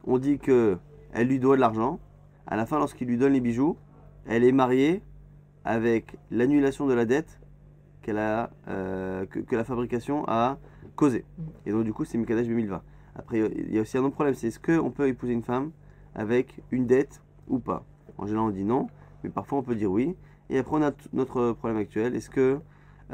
[0.04, 0.78] on dit que
[1.12, 2.00] elle lui doit de l'argent,
[2.46, 3.76] à la fin, lorsqu'il lui donne les bijoux,
[4.26, 5.02] elle est mariée
[5.64, 7.40] avec l'annulation de la dette
[8.10, 10.58] a, euh, que, que, la fabrication a
[10.96, 11.24] causée.
[11.66, 12.82] Et donc du coup, c'est Mikadash 2020.
[13.14, 15.70] Après, il y a aussi un autre problème, c'est est-ce qu'on peut épouser une femme
[16.14, 17.84] avec une dette ou pas?
[18.18, 18.88] En général, on dit non,
[19.22, 20.16] mais parfois on peut dire oui.
[20.52, 22.14] Et après, on a notre problème actuel.
[22.14, 22.60] Est-ce que,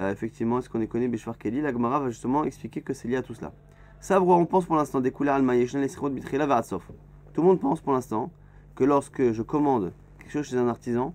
[0.00, 1.60] euh, effectivement, est-ce qu'on est connu Béchouar Kelly?
[1.60, 3.52] La Gemara va justement expliquer que c'est lié à tout cela.
[4.00, 8.32] Savoir, on pense pour l'instant des couleurs Tout le monde pense pour l'instant
[8.74, 11.14] que lorsque je commande quelque chose chez un artisan,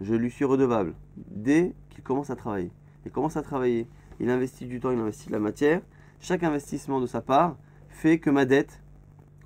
[0.00, 2.72] je lui suis redevable dès qu'il commence à travailler.
[3.06, 3.86] Il commence à travailler,
[4.18, 5.80] il investit du temps, il investit de la matière.
[6.18, 7.56] Chaque investissement de sa part
[7.88, 8.82] fait que ma dette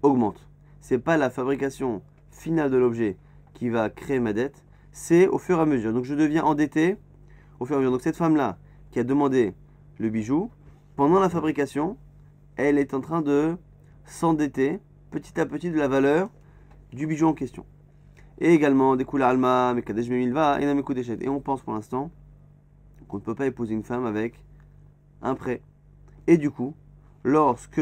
[0.01, 0.49] augmente.
[0.81, 3.19] C'est pas la fabrication finale de l'objet
[3.53, 5.93] qui va créer ma dette, c'est au fur et à mesure.
[5.93, 6.97] Donc je deviens endetté
[7.59, 7.93] au fur et à mesure.
[7.93, 8.59] Donc cette femme-là
[8.91, 9.55] qui a demandé
[9.99, 10.51] le bijou,
[10.97, 11.97] pendant la fabrication,
[12.57, 13.57] elle est en train de
[14.05, 14.79] s'endetter
[15.11, 16.31] petit à petit de la valeur
[16.93, 17.65] du bijou en question.
[18.39, 20.65] Et également des couleurs alma, mekadesh milva et.
[21.21, 22.11] Et on pense pour l'instant
[23.09, 24.43] qu'on ne peut pas épouser une femme avec
[25.23, 25.63] un prêt.
[26.27, 26.75] Et du coup,
[27.25, 27.81] lorsque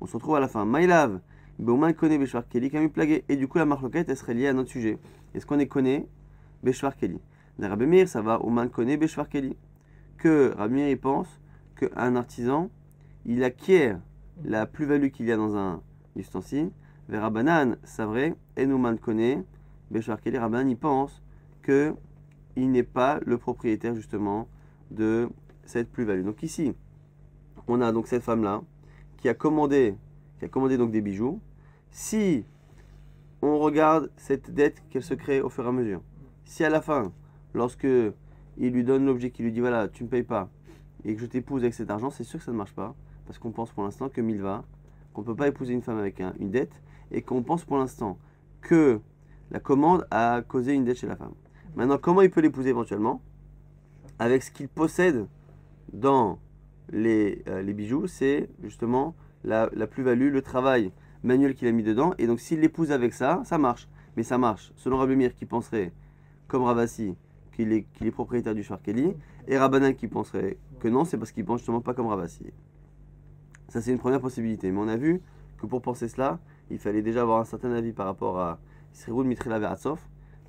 [0.00, 1.20] on se retrouve à la fin, Maïlav,
[1.58, 3.24] Beuman connaît Béchouar Kelly, Camus plagué.
[3.28, 4.98] Et du coup, la marloquette, elle serait liée à notre sujet.
[5.34, 6.06] Est-ce qu'on est connaît
[6.98, 7.20] Kelly
[7.58, 9.56] La Rabbi ça va, Oman connaît Béchouar Kelly.
[10.18, 11.40] Que Rabbi il pense
[11.76, 12.70] qu'un artisan,
[13.24, 14.00] il acquiert
[14.44, 15.82] la plus-value qu'il y a dans un
[16.16, 16.70] ustensile.
[17.08, 19.44] Vers Rabanan, c'est vrai, et nous connaît,
[19.90, 21.22] Béchouar Kelly, Rabanan, il pense
[21.62, 21.94] que
[22.56, 24.48] il n'est pas le propriétaire justement
[24.90, 25.28] de
[25.64, 26.24] cette plus-value.
[26.24, 26.74] Donc ici,
[27.68, 28.62] on a donc cette femme-là
[29.18, 29.94] qui a commandé,
[30.38, 31.40] qui a commandé donc des bijoux.
[31.90, 32.44] Si
[33.42, 36.00] on regarde cette dette qu'elle se crée au fur et à mesure,
[36.46, 37.12] si à la fin,
[37.52, 37.86] lorsque
[38.56, 40.48] il lui donne l'objet qui lui dit voilà, tu ne payes pas,
[41.04, 42.94] et que je t'épouse avec cet argent, c'est sûr que ça ne marche pas,
[43.26, 44.64] parce qu'on pense pour l'instant que Milva,
[45.12, 46.80] qu'on ne peut pas épouser une femme avec un, une dette,
[47.10, 48.18] et qu'on pense pour l'instant
[48.62, 49.00] que
[49.50, 51.34] la commande a causé une dette chez la femme.
[51.76, 53.20] Maintenant, comment il peut l'épouser éventuellement?
[54.18, 55.26] Avec ce qu'il possède
[55.92, 56.38] dans
[56.90, 60.90] les, euh, bijoux, c'est justement la, plus-value, le travail
[61.22, 62.14] manuel qu'il a mis dedans.
[62.18, 63.88] Et donc, s'il l'épouse avec ça, ça marche.
[64.16, 65.92] Mais ça marche, selon Rabbi Mir, qui penserait,
[66.48, 67.14] comme Ravasi,
[67.52, 69.14] qu'il est, propriétaire du Kelly,
[69.48, 72.46] et Rabbanan qui penserait que non, c'est parce qu'il pense justement pas comme Ravasi.
[73.68, 74.70] Ça, c'est une première possibilité.
[74.70, 75.20] Mais on a vu
[75.58, 76.38] que pour penser cela,
[76.70, 78.58] il fallait déjà avoir un certain avis par rapport à
[78.92, 80.00] Sriroud Mitrila Veratsov,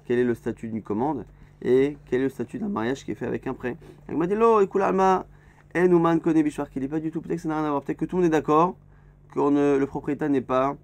[0.05, 1.25] quel est le statut d'une commande
[1.62, 3.77] et quel est le statut d'un mariage qui est fait avec un prêt?
[4.10, 5.25] Il m'a dit Lo, Alma,
[5.75, 7.97] Enouman connaît Bishwar, qu'il pas du tout, peut-être que ça n'a rien à voir, peut-être
[7.97, 8.75] que tout le monde est d'accord
[9.31, 10.77] que le propriétaire n'est pas,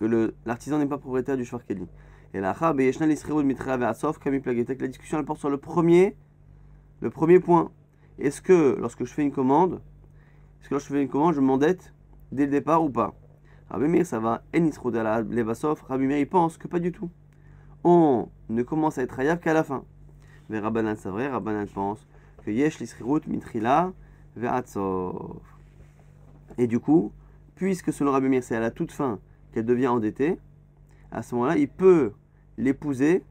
[0.00, 1.86] que l'artisan n'est pas propriétaire du Shvarkeli.
[2.34, 2.54] Et la
[4.88, 6.16] discussion porte sur le premier,
[7.00, 7.70] le premier point.
[8.18, 9.80] Est-ce que lorsque je fais une commande,
[10.60, 11.92] est-ce que lorsque je fais une commande, je m'endette
[12.30, 13.14] dès le départ ou pas?
[13.68, 17.10] Rabbi Meir, ça va, Rabbi Meir, il pense que pas du tout.
[17.84, 19.84] On ne commence à être hayab qu'à la fin.
[20.48, 22.06] Mais Rabbanan, c'est vrai, Rabbanan pense
[22.44, 23.92] que Yesh l'isrirut mitrila
[24.36, 25.40] ve'atzov.
[26.58, 27.12] Et du coup,
[27.56, 29.18] puisque selon Rabbi Meir, c'est à la toute fin
[29.52, 30.38] qu'elle devient endettée,
[31.10, 32.12] à ce moment-là, il peut
[32.58, 33.22] l'épouser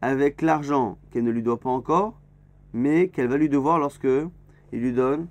[0.00, 2.20] avec l'argent qu'elle ne lui doit pas encore,
[2.72, 4.08] mais qu'elle va lui devoir lorsque
[4.72, 5.28] il lui donne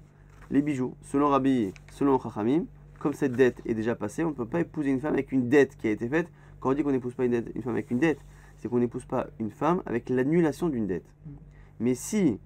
[0.50, 0.96] les bijoux.
[1.02, 2.66] Selon Rabbi, selon Chachamim,
[3.00, 5.50] comme cette dette est déjà passée, on ne peut pas épouser une femme avec une
[5.50, 6.28] dette qui a été faite.
[6.60, 8.20] Quand on dit qu'on n'épouse pas une, femme avec une dette,
[8.58, 11.12] c'est qu'on n'épouse pas une femme avec l'annulation d'une dette.
[11.80, 12.40] Mais si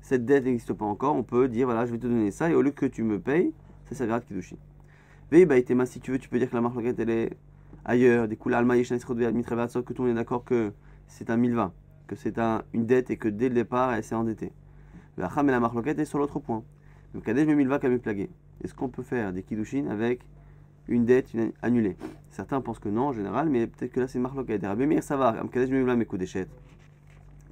[0.00, 2.54] cette dette n'existe pas encore, on peut dire voilà, je vais te donner ça et
[2.54, 3.52] au lieu que tu me payes,
[3.86, 4.56] ça servira de Kiddushin.
[5.30, 5.56] Veille, bah,
[5.86, 7.30] si tu veux, tu peux dire que la marque elle est
[7.84, 10.72] ailleurs, des coups alma que tout le monde est d'accord que
[11.06, 11.72] c'est un milva,
[12.06, 14.52] que c'est un, une dette et que dès le départ, elle s'est endettée.
[15.16, 16.62] La et la est sur l'autre point.
[17.14, 18.30] Donc, Kadesh milva qu'elle plagué
[18.62, 20.20] est-ce qu'on peut faire des kiddushin avec
[20.88, 21.28] une dette
[21.62, 21.96] annulée?
[22.30, 24.64] Certains pensent que non en général, mais peut-être que là c'est marloquette.
[24.64, 25.28] Rabbi Meir, ça va.
[25.40, 26.48] Amkadesh Memilva Mekodeshet.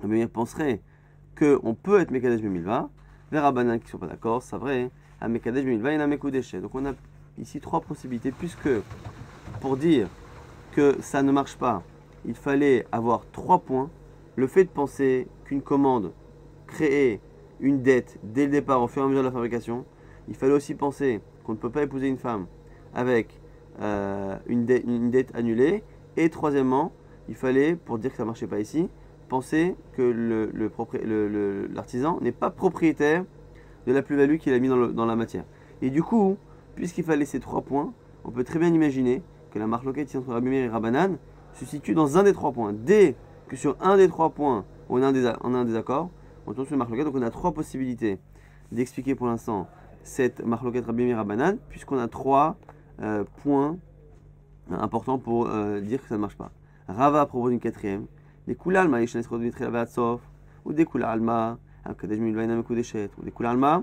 [0.02, 0.82] Rabbi Meir penserait
[1.38, 2.90] qu'on peut être Mekadesh Memilva.
[3.32, 4.90] Les rabbinins qui ne sont pas d'accord, c'est vrai.
[5.20, 6.60] À Mekadesh Memilva, il y en a Mekodeshet.
[6.60, 6.92] Donc on a
[7.38, 8.68] ici trois possibilités, puisque
[9.60, 10.08] pour dire
[10.72, 11.82] que ça ne marche pas,
[12.24, 13.90] il fallait avoir trois points.
[14.36, 16.12] Le fait de penser qu'une commande
[16.66, 17.20] créait
[17.60, 19.84] une dette dès le départ au fur et à mesure de la fabrication,
[20.28, 22.46] il fallait aussi penser qu'on ne peut pas épouser une femme
[22.94, 23.40] avec
[23.80, 24.64] euh, une,
[25.10, 25.82] dette annulée.
[26.16, 26.92] Et troisièmement,
[27.28, 28.88] il fallait, pour dire que ça ne marchait pas ici,
[29.28, 30.48] penser que
[31.72, 33.24] l'artisan n'est pas propriétaire
[33.86, 35.44] de la plus-value qu'il a mis dans, la matière.
[35.82, 36.36] Et du coup,
[36.74, 37.92] puisqu'il fallait ces trois points,
[38.24, 41.16] on peut très bien imaginer que la marque loquette entre Rabimir et Rabanan
[41.54, 42.72] se situe dans un des trois points.
[42.72, 43.16] Dès
[43.48, 46.10] que sur un des trois points, on a un, désaccord,
[46.46, 47.06] on tombe sur la marque loquette.
[47.06, 48.18] Donc on a trois possibilités
[48.72, 49.68] d'expliquer pour l'instant
[50.02, 52.56] cette marloquette Rabbi Rabanan, puisqu'on a trois
[53.00, 53.76] euh, points
[54.70, 56.50] importants pour euh, dire que ça ne marche pas.
[56.88, 58.06] Rava propose une quatrième.
[58.46, 63.82] Des koulalma, ou des koulalma, ou des koulalma,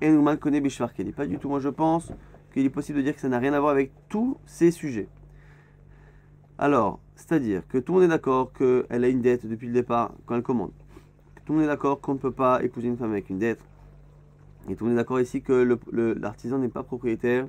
[0.00, 1.12] et nous mal connaît Bishvarkeli.
[1.12, 1.48] Pas du tout.
[1.48, 2.12] Moi, je pense
[2.52, 5.08] qu'il est possible de dire que ça n'a rien à voir avec tous ces sujets.
[6.58, 10.12] Alors, c'est-à-dire que tout le monde est d'accord qu'elle a une dette depuis le départ
[10.26, 10.72] quand elle commande.
[11.44, 13.60] Tout le monde est d'accord qu'on ne peut pas épouser une femme avec une dette.
[14.68, 15.78] Et tout le monde est d'accord ici que
[16.20, 17.46] l'artisan n'est pas propriétaire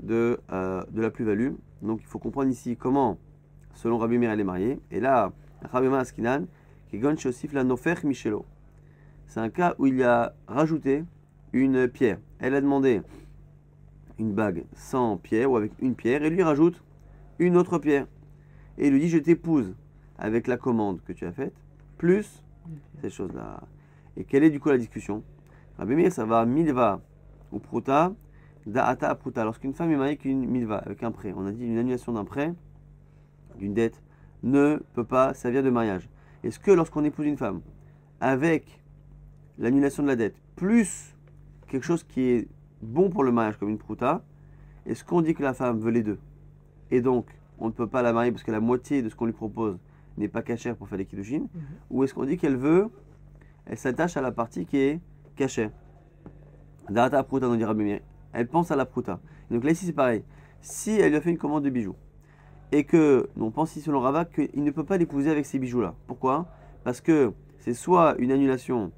[0.00, 1.52] de, euh, de la plus-value.
[1.82, 3.18] Donc il faut comprendre ici comment,
[3.74, 4.80] selon Rabbi Meir, elle est mariée.
[4.90, 5.32] Et là,
[5.70, 6.46] Rabbi Askinan,
[6.88, 8.44] qui aussi la nofer michelo.
[9.26, 11.04] C'est un cas où il a rajouté
[11.52, 12.18] une pierre.
[12.38, 13.02] Elle a demandé
[14.18, 16.82] une bague sans pierre ou avec une pierre et lui rajoute
[17.38, 18.06] une autre pierre.
[18.78, 19.74] Et lui dit Je t'épouse
[20.18, 21.54] avec la commande que tu as faite,
[21.98, 22.42] plus
[23.00, 23.62] ces choses-là.
[24.16, 25.22] Et quelle est du coup la discussion?
[25.78, 27.02] Rabbi Meir, ça va milva
[27.52, 28.14] ou pruta,
[28.66, 29.44] da'ata pruta.
[29.44, 32.12] Lorsqu'une femme est mariée avec une milva, avec un prêt, on a dit une annulation
[32.12, 32.54] d'un prêt,
[33.58, 34.02] d'une dette,
[34.42, 36.08] ne peut pas servir de mariage.
[36.42, 37.60] Est-ce que lorsqu'on épouse une femme,
[38.20, 38.82] avec
[39.58, 41.14] l'annulation de la dette, plus
[41.68, 42.48] quelque chose qui est
[42.82, 44.22] bon pour le mariage, comme une pruta,
[44.86, 46.18] est-ce qu'on dit que la femme veut les deux?
[46.90, 47.26] Et donc,
[47.58, 49.78] on ne peut pas la marier parce que la moitié de ce qu'on lui propose
[50.16, 51.48] n'est pas cachère pour faire les kiddushin mhm.
[51.90, 52.88] Ou est-ce qu'on dit qu'elle veut,
[53.66, 55.00] elle s'attache à la partie qui est
[55.34, 55.70] caché.
[56.88, 57.74] Data pruta, nous dira
[58.32, 59.20] Elle pense à la pruta.
[59.50, 60.22] Donc là, ici, c'est pareil.
[60.60, 61.96] Si elle lui a fait une commande de bijoux
[62.72, 65.94] et que, on pense ici selon Rava qu'il ne peut pas l'épouser avec ces bijoux-là.
[66.06, 66.48] Pourquoi?
[66.84, 68.92] Parce que c'est soit une annulation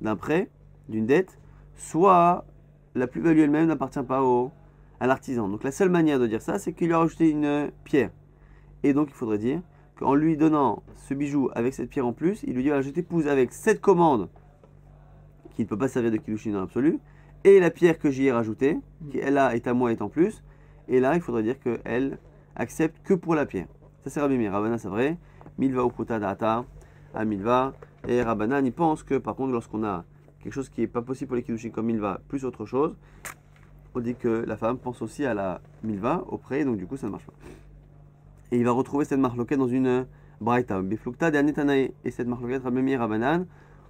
[0.00, 0.50] d'un prêt,
[0.88, 1.38] d'une dette,
[1.74, 2.44] soit
[2.96, 4.50] la plus-value elle-même n'appartient pas au,
[5.00, 5.48] à l'artisan.
[5.48, 8.10] Donc la seule manière de dire ça, c'est qu'il lui a rajouté une pierre.
[8.82, 9.60] Et donc il faudrait dire
[9.98, 13.28] qu'en lui donnant ce bijou avec cette pierre en plus, il lui dit je t'épouse
[13.28, 14.28] avec cette commande
[15.54, 16.98] qui ne peut pas servir de kiddushin dans l'absolu,
[17.44, 18.78] et la pierre que j'y ai rajoutée,
[19.10, 20.42] qui elle là est à moi est en plus,
[20.88, 22.18] et là il faudrait dire qu'elle
[22.56, 23.66] accepte que pour la pierre.
[24.04, 25.16] Ça c'est Rabbi Rabbanan c'est vrai,
[25.56, 26.66] Milva ou Puta Data,
[27.14, 27.72] à Milva,
[28.06, 30.04] et Rabbanan il pense que par contre lorsqu'on a
[30.46, 32.94] quelque chose qui n'est pas possible pour les kiddushin comme Milva plus autre chose,
[33.96, 37.08] on dit que la femme pense aussi à la Milva auprès, donc du coup ça
[37.08, 37.32] ne marche pas.
[38.52, 40.06] Et il va retrouver cette marloquette dans une
[40.40, 43.46] Braïta, Biflukta de et cette marloquette Rabbi Rabbanan,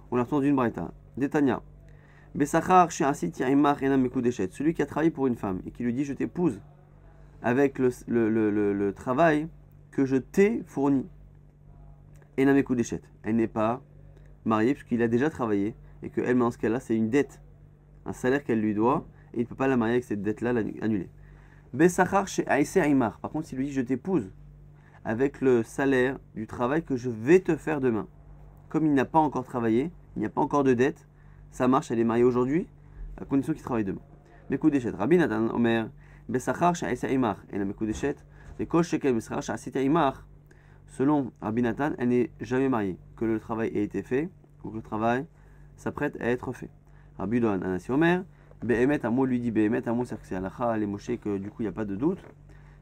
[0.09, 0.91] on la retrouve dans une Braïta.
[1.15, 1.61] Détania.
[2.33, 2.91] Besachar.
[2.91, 6.59] Celui qui a travaillé pour une femme et qui lui dit Je t'épouse
[7.43, 9.47] avec le, travail
[9.91, 11.05] que je t'ai fourni.
[12.39, 12.63] Enam.
[13.21, 13.79] Elle n'est pas
[14.43, 17.41] mariée puisqu'il a déjà travaillé et qu'elle, dans ce cas-là, c'est une dette,
[18.05, 20.53] un salaire qu'elle lui doit et il ne peut pas la marier avec cette dette-là,
[20.53, 21.09] l'annuler.
[21.73, 22.45] Besachar chez
[22.77, 23.19] Aimar.
[23.19, 24.31] Par contre, s'il lui dit Je t'épouse
[25.03, 28.07] avec le salaire du travail que je vais te faire demain.
[28.67, 31.07] Comme il n'a pas encore travaillé, il n'y a pas encore de dette,
[31.51, 32.67] ça marche, elle est mariée aujourd'hui,
[33.15, 34.01] à condition qu'il travaille demain.
[34.49, 35.89] Mekoudeshet, Rabbi Nathan Omer,
[36.27, 38.17] Besachar Sha'isa Imar, et la Mekoudeshet,
[38.59, 40.27] les Kosh Shekel Besachar Sha'asita Imar,
[40.87, 44.29] selon Rabbi Nathan, elle n'est jamais mariée, que le travail ait été fait,
[44.63, 45.25] ou que le travail
[45.77, 46.69] s'apprête à être fait.
[47.17, 48.23] Rabbi Dohan Anasi Omer,
[48.63, 51.37] Behemet, un mot lui dit Behemet, un mot c'est que c'est Alacha, les Moshe, que
[51.37, 52.19] du coup il n'y a pas de doute.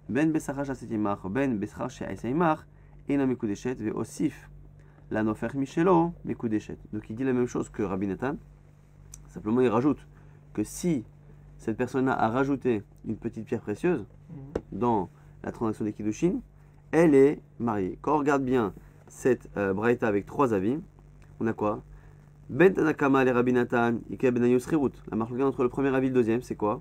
[0.10, 2.66] Ben Besachar Sha'asita Imar, Ben Besachar Sha'isa Imar,
[3.08, 4.50] et la Mekoudeshet, Ve Osif,
[5.12, 6.78] la Nofer Michelo, Mekoudeshet.
[6.94, 8.38] Donc il dit la même chose que Rabbi Nathan.
[9.30, 10.08] Simplement, il rajoute
[10.54, 11.04] que si
[11.58, 14.80] cette personne-là a rajouté une petite pierre précieuse mhm.
[14.80, 15.10] dans
[15.44, 16.40] la transaction des Kiddushin,
[16.92, 17.98] elle est mariée.
[18.02, 18.74] Quand on regarde bien
[19.08, 20.80] cette euh, braïta avec trois avis,
[21.40, 21.84] on a quoi?
[22.50, 24.44] Ben Tanakama et Rabbi Nathan, Ike Ben
[25.10, 26.80] La marque entre le premier avis et le deuxième, c'est quoi?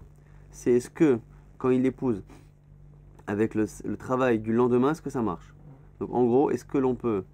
[0.51, 1.19] C'est est-ce que
[1.57, 2.23] quand il l'épouse
[3.27, 5.55] avec le, travail du lendemain, est-ce que ça marche?
[6.01, 7.25] Donc en gros, est-ce que l'on peut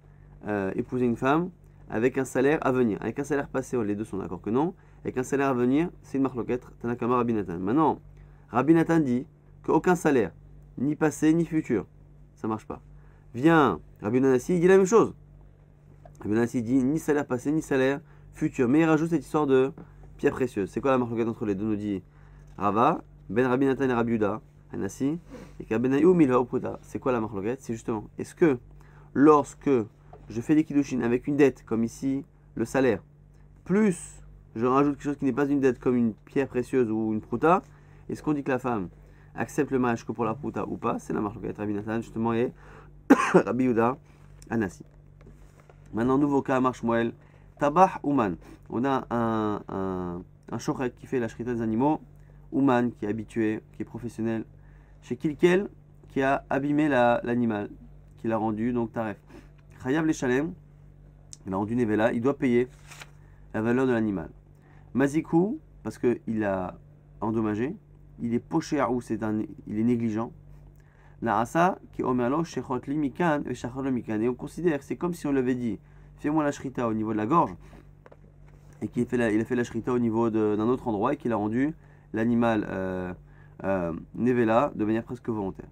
[0.47, 1.49] euh, épouser une femme
[1.89, 2.97] avec un salaire à venir?
[3.01, 5.89] Avec un salaire passé, les deux sont d'accord que non avec un salaire à venir,
[6.01, 7.59] c'est une marloquette, Tanakama Rabbi Nathan.
[7.59, 7.99] Maintenant,
[8.49, 9.25] Rabbi Nathan dit
[9.63, 10.31] qu'aucun salaire,
[10.77, 11.85] ni passé ni futur,
[12.35, 12.81] ça marche pas.
[13.33, 15.13] Vient Rabbi Nanassi, il dit la même chose.
[16.21, 17.99] Rabbi Nanassi dit ni salaire passé ni salaire
[18.33, 19.71] futur, mais il rajoute cette histoire de
[20.17, 20.69] pierre précieuse.
[20.69, 22.03] C'est quoi la marloquette entre les deux Nous dit
[22.57, 24.41] Rava, Ben Rabbi Nathan et Rabbi Yuda,
[24.73, 25.19] Anassi,
[25.59, 26.45] et qu'Abenayoum il va
[26.81, 28.57] C'est quoi la marloquette C'est justement, est-ce que
[29.13, 29.69] lorsque
[30.29, 32.23] je fais des kiddushin avec une dette, comme ici
[32.55, 33.03] le salaire,
[33.65, 34.21] plus
[34.55, 37.21] je rajoute quelque chose qui n'est pas une dette comme une pierre précieuse ou une
[37.21, 37.61] prouta,
[38.09, 38.89] est-ce qu'on dit que la femme
[39.35, 40.99] accepte le mariage que pour la prouta ou pas?
[40.99, 42.51] C'est la marque Rabbi Nathan justement et
[43.33, 43.97] Rabbi Yuda
[44.49, 44.83] Anassi.
[45.93, 47.13] Maintenant, nouveau cas, marche Moël.
[47.61, 48.37] Tabah Ouman.
[48.71, 52.01] On a un, un, qui fait la shrita des animaux.
[52.51, 54.45] Ouman qui est habitué, qui est professionnel.
[55.03, 55.69] Chez Kilkel
[56.09, 57.69] qui a abîmé l'animal,
[58.17, 59.17] qui l'a rendu donc taref.
[59.83, 60.53] Chayav les Shalem,
[61.45, 62.67] il a rendu Nevela, il doit payer
[63.53, 64.31] la valeur de l'animal.
[64.95, 66.79] Mazikou, parce qu'il a
[67.21, 67.75] endommagé,
[68.19, 69.01] il est poché à ou
[69.67, 70.31] il est négligent.
[71.21, 71.45] La
[71.93, 74.19] qui omerlo shechot mikan et mikan.
[74.19, 75.77] Et on considère c'est comme si on l'avait dit,
[76.21, 77.51] fais-moi la shrita au niveau de la gorge,
[78.81, 81.35] et qu'il il a fait la shrita au niveau d'un autre endroit et qu'il a
[81.35, 81.73] rendu
[82.13, 83.13] l'animal euh,
[83.63, 85.69] euh, nevela de manière presque volontaire.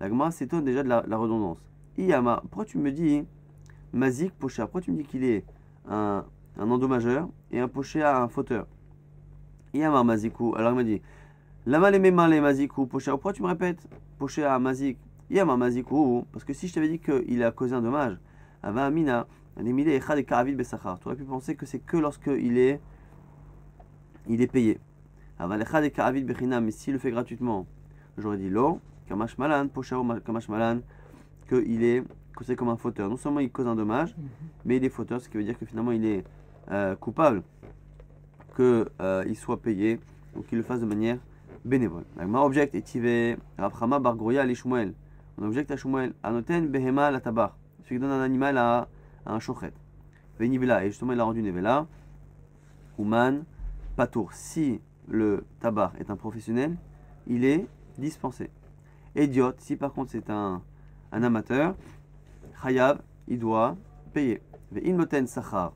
[0.00, 1.58] La Gemara s'étonne déjà de la, redondance.
[1.96, 3.22] Iyama, pourquoi tu me dis
[3.92, 5.44] Mazik poché Pourquoi tu me dis qu'il est
[5.88, 6.24] un,
[6.58, 8.66] endommageur, et un poché à un fauteur?
[9.74, 10.54] Yamar Mazikou.
[10.56, 11.02] Alors il m'a dit
[11.66, 13.10] Lama les les Mazikou, poché.
[13.10, 13.86] Pourquoi tu me répètes
[14.18, 14.98] Poché à Mazik?
[15.30, 16.26] Yamar Mazikou.
[16.32, 18.18] Parce que si je t'avais dit qu'il a causé un dommage,
[18.62, 19.26] Ava Amina,
[19.58, 22.80] Tu aurais pu penser que c'est que lorsqu'il est,
[24.28, 24.78] il est payé.
[25.40, 27.66] Mais s'il le fait gratuitement,
[28.18, 29.68] j'aurais dit Lo, Kamash Malan,
[30.24, 30.80] Kamash Malan,
[31.48, 32.02] qu'il est
[32.34, 33.08] causé comme un fauteur.
[33.08, 34.28] Non seulement il cause un dommage, mhm.
[34.64, 36.24] mais il est fauteur, ce qui veut dire que finalement il est
[36.70, 37.42] euh, coupable
[38.54, 40.00] qu'il euh, soit payé
[40.34, 41.18] ou qu'il le fasse de manière
[41.64, 42.04] bénévole.
[42.16, 44.94] Ma object est tivé Rabrama Bargrouya Shmuel.
[45.38, 46.14] On objecte à Shmuel.
[46.22, 47.56] Anoten Behema la tabar.
[47.84, 48.88] Celui qui donne un animal à,
[49.26, 49.72] un chochet.
[50.38, 50.84] Venivela.
[50.84, 51.86] Et justement il a rendu Nevela.
[52.98, 53.44] Ouman
[53.96, 54.32] Patour.
[54.32, 56.76] Si le tabar est un professionnel,
[57.26, 57.66] il est
[57.98, 58.50] dispensé.
[59.14, 59.60] Idiote.
[59.60, 60.62] Si par contre c'est un,
[61.12, 61.74] amateur,
[62.62, 63.76] Chayav, il doit
[64.12, 64.42] payer.
[64.72, 65.72] Ve'in Sachar.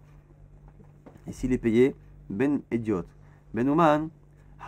[1.26, 1.94] Et s'il est payé,
[2.28, 3.04] Ben Idiot.
[3.54, 4.10] Ben Ouman,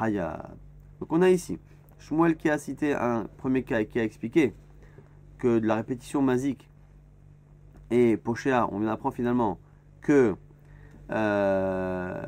[0.01, 0.57] Hayab.
[1.01, 1.59] Donc on a ici
[1.99, 4.55] Shmuel qui a cité un premier cas et qui a expliqué
[5.39, 6.69] que de la répétition masique
[7.93, 9.59] et Pochéa, on apprend finalement
[10.01, 10.35] que,
[11.11, 12.23] euh,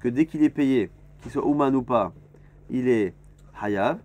[0.00, 0.90] que dès qu'il est payé,
[1.22, 2.12] qu'il soit Ouman ou pas,
[2.70, 3.14] il est
[3.62, 4.00] Hayab.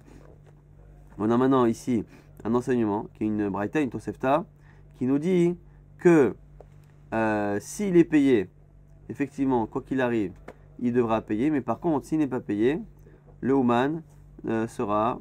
[1.17, 2.06] On a maintenant ici
[2.43, 4.45] un enseignement qui est une Braïta, une Tosefta,
[4.93, 5.58] qui nous dit
[5.98, 6.36] que
[7.15, 8.50] euh, s'il est payé
[9.10, 10.34] effectivement, quoi qu'il arrive,
[10.80, 11.50] il devra payer.
[11.50, 12.80] Mais par contre, s'il n'est pas payé,
[13.41, 14.04] le Ouman
[14.48, 15.19] euh, sera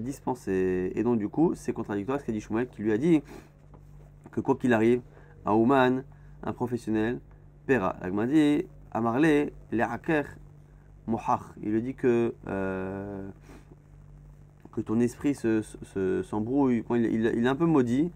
[0.00, 0.92] dispensé.
[0.94, 3.22] Et donc, du coup, c'est contradictoire ce qu'a dit Shmuel, qui lui a dit
[4.32, 5.02] que quoi qu'il arrive,
[5.46, 6.02] un Ouman,
[6.42, 7.20] un professionnel,
[7.66, 7.96] paiera.
[8.12, 8.64] m'a dit
[9.72, 10.26] hacker,
[11.06, 11.42] mohach.
[11.62, 13.28] Il lui dit que, euh,
[14.72, 18.10] que ton esprit s'embrouille, se, il, est un peu maudit.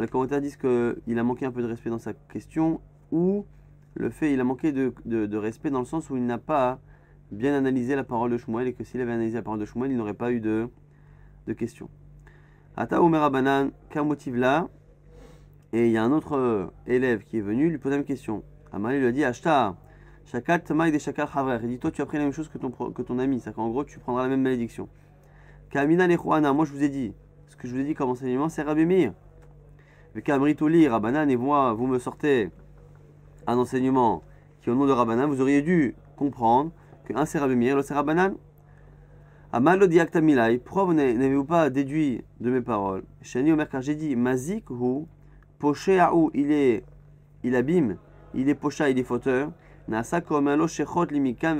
[0.00, 2.80] les commentaires disent qu'il a manqué un peu de respect dans sa question,
[3.12, 3.44] ou
[3.94, 6.78] le fait, il a manqué de, respect dans le sens où il n'a pas
[7.32, 9.90] bien analysé la parole de Shmuel et que s'il avait analysé la parole de Shmuel,
[9.90, 10.68] il n'aurait pas eu de,
[11.46, 11.88] de questions.
[12.76, 14.68] Ata Omer Banan, qu'un motif là
[15.76, 18.42] Et il y a un autre euh, élève qui est venu lui poser même question.
[18.72, 19.76] Amal lui a dit Ashta,
[20.24, 21.58] Shakal Tamaï des Shakal Havrer.
[21.64, 23.40] Il dit Toi, tu as pris la même chose que ton, que ton ami.
[23.40, 24.88] C'est-à-dire qu'en gros, tu prendras la même malédiction.
[25.68, 27.12] Kamina Nechuana, moi je vous ai dit,
[27.48, 29.12] ce que je vous ai dit comme enseignement, c'est Rabbi Meir.
[30.14, 32.50] Mais Kamritoli, Rabbanan, et moi, vous me sortez
[33.46, 34.22] un enseignement
[34.62, 36.70] qui, au nom de Rabbanan, vous auriez dû comprendre
[37.04, 38.34] que un c'est Rabbi Meir, l'autre c'est Rabbanan.
[39.52, 43.02] Amal diakta milai, pourquoi vous n'avez- n'avez-vous pas déduit de mes paroles?
[43.20, 45.04] Shani Omer, car j'ai dit, Mazik hu,
[45.58, 46.84] Posheahu, il est,
[47.42, 47.96] il abîme,
[48.34, 49.52] il est pocha, il est fauteur.
[51.10, 51.56] Limikan.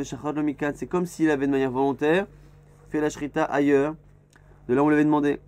[0.74, 2.26] C'est comme s'il avait de manière volontaire
[2.88, 3.94] fait la shrita ailleurs,
[4.68, 5.40] de là où on l'avait demandé.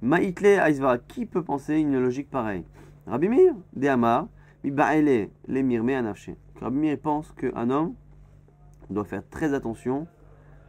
[0.00, 2.64] Ma'itle aizvara, qui peut penser une logique pareille?
[3.06, 4.28] Rabbi Meir, de Amar,
[4.64, 6.30] mi ba'ele lemir me anafshe.
[6.60, 7.94] Rabbi Meir pense qu'un homme
[8.90, 10.06] doit faire très attention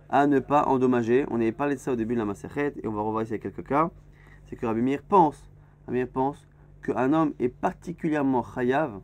[0.09, 1.25] à ne pas endommager.
[1.31, 3.39] On avait parlé de ça au début de la Masechet et on va revoir ici
[3.39, 3.89] quelques cas.
[4.45, 5.49] C'est que Rabbi Meir pense,
[5.87, 6.47] Rabbi Meir pense
[6.83, 8.99] qu'un homme est particulièrement chayav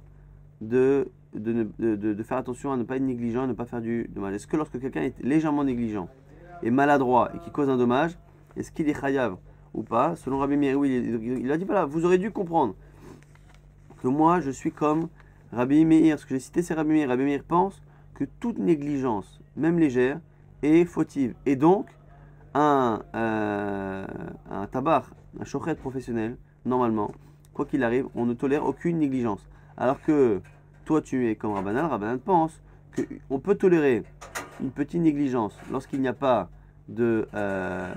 [0.61, 1.11] de,
[2.23, 4.33] faire attention à ne pas être négligent, à ne pas faire du, mal.
[4.33, 6.07] Est-ce que lorsque quelqu'un est légèrement négligent
[6.61, 8.17] et maladroit et qui cause un dommage,
[8.57, 9.37] est-ce qu'il est chayav
[9.73, 10.15] ou pas?
[10.15, 10.89] Selon Rabbi Meir, oui,
[11.41, 12.75] il, a dit voilà, vous aurez dû comprendre
[14.01, 15.07] que moi je suis comme
[15.51, 16.19] Rabbi Meir.
[16.19, 17.07] Ce que j'ai cité, c'est Rabbi Meir.
[17.07, 17.81] Rabbi Meir pense
[18.13, 20.19] que toute négligence, même légère,
[20.61, 21.33] est fautive.
[21.45, 21.87] Et donc,
[22.53, 24.05] un, euh,
[24.71, 25.05] tabac,
[25.39, 27.11] un chochet professionnel, normalement,
[27.59, 29.45] quoi qu'il arrive, on ne tolère aucune négligence.
[29.75, 30.39] Alors que
[30.85, 32.61] toi, tu es comme Rabbanan, Rabbanan pense
[32.95, 34.03] qu'on peut tolérer
[34.61, 36.49] une petite négligence lorsqu'il n'y a pas
[36.87, 37.93] de, euh,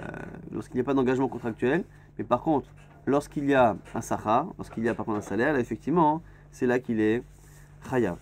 [0.50, 1.84] lorsqu'il n'y a pas d'engagement contractuel,
[2.18, 2.66] mais par contre,
[3.06, 6.66] lorsqu'il y a un sacha, lorsqu'il y a par contre un salaire, là, effectivement, c'est
[6.66, 7.22] là qu'il est
[7.88, 8.16] chayav.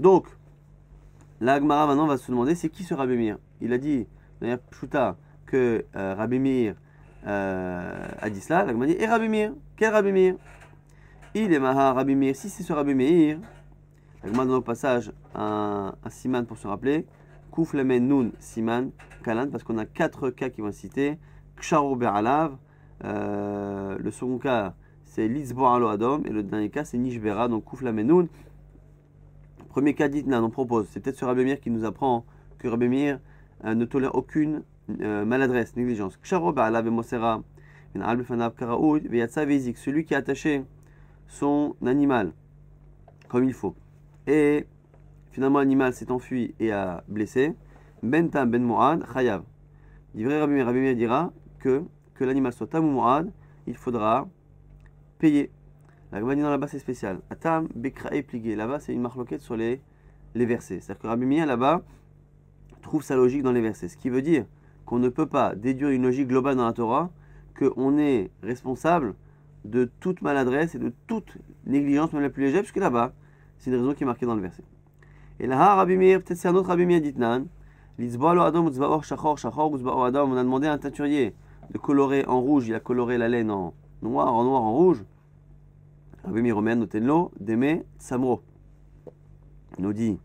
[0.00, 0.26] Donc,
[1.42, 3.36] la Agmara maintenant va se demander c'est qui ce Rabbi Meir?
[3.60, 4.06] Il a dit,
[4.40, 6.26] d'ailleurs, Pshuta, que euh,
[7.26, 8.64] euh, a dit cela.
[8.64, 10.36] La Agmara dit Et Rabbi Meir Quel Rabbi Meir?
[11.38, 12.34] Il est Maha Rabbi Meir.
[12.34, 13.38] Si c'est ce Rabbi Meir,
[14.24, 17.04] la donne au passage un, siman pour se rappeler.
[17.50, 18.90] Kouf Nun Siman
[19.22, 21.18] Kalan, parce qu'on a quatre cas qui vont cités.
[21.58, 22.56] Ksharo Be'alav.
[23.04, 24.72] Euh, le second cas,
[25.04, 26.22] c'est Litzbo Alo Adom.
[26.24, 28.28] Et le dernier cas, c'est Nishbera, donc Kouf Nun.
[29.68, 32.24] Premier cas d'Itnan, on propose, c'est peut-être ce Rabbi Meir qui nous apprend
[32.56, 33.20] que Rabbi Meir
[33.66, 34.62] euh, ne tolère aucune
[35.02, 36.16] euh, maladresse, négligence.
[36.16, 37.42] Ksharo Be'alav et Mosera.
[39.74, 40.64] Celui qui a attaché
[41.26, 42.32] son animal
[43.28, 43.74] comme il faut.
[44.26, 44.66] Et
[45.30, 47.54] finalement l'animal s'est enfui et a blessé.
[48.02, 49.42] Ben Tam Ben Moad, Chayav.
[50.14, 51.82] Il vrai Rabbi Rabbi dira que,
[52.14, 53.30] que l'animal soit Tam ou Moad,
[53.66, 54.28] il faudra
[55.18, 55.50] payer.
[56.12, 57.20] La dit non, là-bas c'est spécial.
[57.30, 58.54] Atam, Bekrae, Pligué.
[58.54, 59.80] Là-bas c'est une marloquette sur les,
[60.34, 60.80] les versets.
[60.80, 61.82] C'est-à-dire que Rabbi Meir là-bas
[62.82, 63.88] trouve sa logique dans les versets.
[63.88, 64.46] Ce qui veut dire
[64.84, 67.10] qu'on ne peut pas déduire une logique globale dans la Torah,
[67.58, 69.14] qu'on est responsable
[69.70, 73.12] de toute maladresse et de toute négligence, même la plus légère, puisque là-bas,
[73.58, 74.64] c'est une raison qui est marquée dans le verset.
[75.40, 77.46] Et là, Rabbi Meir, peut-être c'est un autre Rabbi Meir d'Itnan.
[77.98, 78.70] Litzba'alo Adam,
[79.02, 80.30] Shachor, Shachor, Adam.
[80.30, 81.34] On a demandé à un teinturier
[81.70, 85.02] de colorer en rouge, il a coloré la laine en noir, en noir, en rouge.
[86.24, 88.42] Rabbi Meir notenlo, Deme, Samro.
[89.78, 90.18] Nous dit,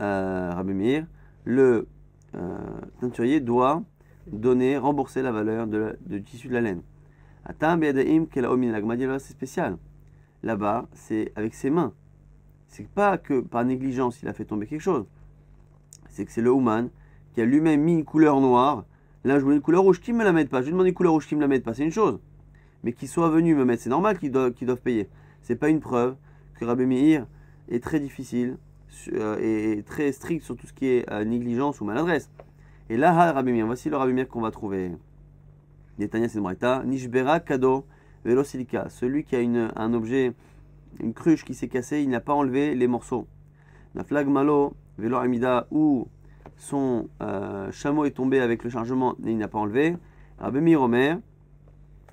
[0.00, 1.06] euh, Rabbi Meir,
[1.44, 1.86] le
[2.34, 2.58] euh,
[3.00, 3.82] teinturier doit
[4.30, 6.82] donner, rembourser la valeur de du tissu de la laine.
[9.18, 9.76] C'est spécial.
[10.42, 11.92] Là-bas, c'est avec ses mains.
[12.68, 15.06] C'est pas que par négligence il a fait tomber quelque chose.
[16.10, 16.88] C'est que c'est le Ouman
[17.32, 18.84] qui a lui-même mis une couleur noire.
[19.24, 20.00] Là, je voulais une couleur rouge.
[20.00, 20.60] Qui me la met pas?
[20.60, 21.74] Je lui demande une couleur rouge qui me la met pas.
[21.74, 22.18] C'est une chose.
[22.82, 25.08] Mais qu'ils soient venus me mettre, c'est normal qu'ils doivent, qu'ils doivent payer.
[25.42, 26.16] C'est pas une preuve
[26.54, 27.26] que Rabbi Meir
[27.68, 28.58] est très difficile
[29.12, 32.30] euh, et très strict sur tout ce qui est euh, négligence ou maladresse.
[32.90, 34.92] Et là, Rabbi Meir, voici le Rabbi Meir qu'on va trouver.
[35.98, 36.40] Netanya c'est
[36.84, 37.84] Nishbera Kado
[38.24, 38.88] Velo Silica.
[38.88, 40.32] Celui qui a une, un objet,
[41.00, 43.26] une cruche qui s'est cassée, il n'a pas enlevé les morceaux.
[43.94, 46.08] Naflag Malo Velo Amida, où
[46.56, 49.96] son euh, chameau est tombé avec le chargement il n'a pas enlevé.
[50.38, 51.18] Rabbi Meir Omer.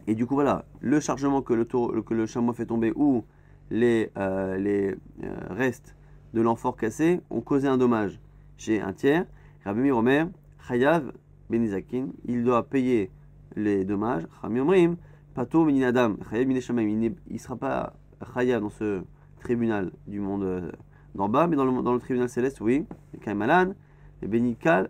[0.07, 3.23] Et du coup, voilà, le chargement que le, taureau- que le chameau fait tomber ou
[3.69, 5.95] les, euh, les euh, restes
[6.33, 8.19] de l'amphore cassé ont causé un dommage
[8.57, 9.25] chez un tiers.
[9.63, 10.27] Rabbi Meir Omer,
[10.67, 11.11] Chayav
[11.49, 13.11] Benizakin, il doit payer
[13.55, 14.27] les dommages.
[14.43, 14.97] Omrim,
[15.33, 17.93] Pato il ne sera pas
[18.33, 19.03] Chayav dans ce
[19.39, 20.71] tribunal du monde euh,
[21.15, 22.85] d'en bas, mais dans le, dans le tribunal céleste, oui.
[23.21, 23.73] Kaimalan,
[24.21, 24.89] et Benikal,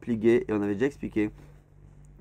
[0.00, 1.30] Pligué, et on avait déjà expliqué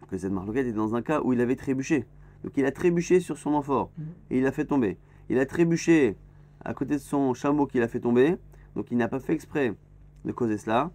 [0.09, 2.05] que cette marloquette était dans un cas où il avait trébuché.
[2.43, 3.91] Donc il a trébuché sur son amphore
[4.29, 4.97] et il l'a fait tomber.
[5.29, 6.15] Il a trébuché
[6.63, 8.37] à côté de son chameau qu'il a fait tomber.
[8.75, 9.73] Donc il n'a pas fait exprès
[10.25, 10.91] de causer cela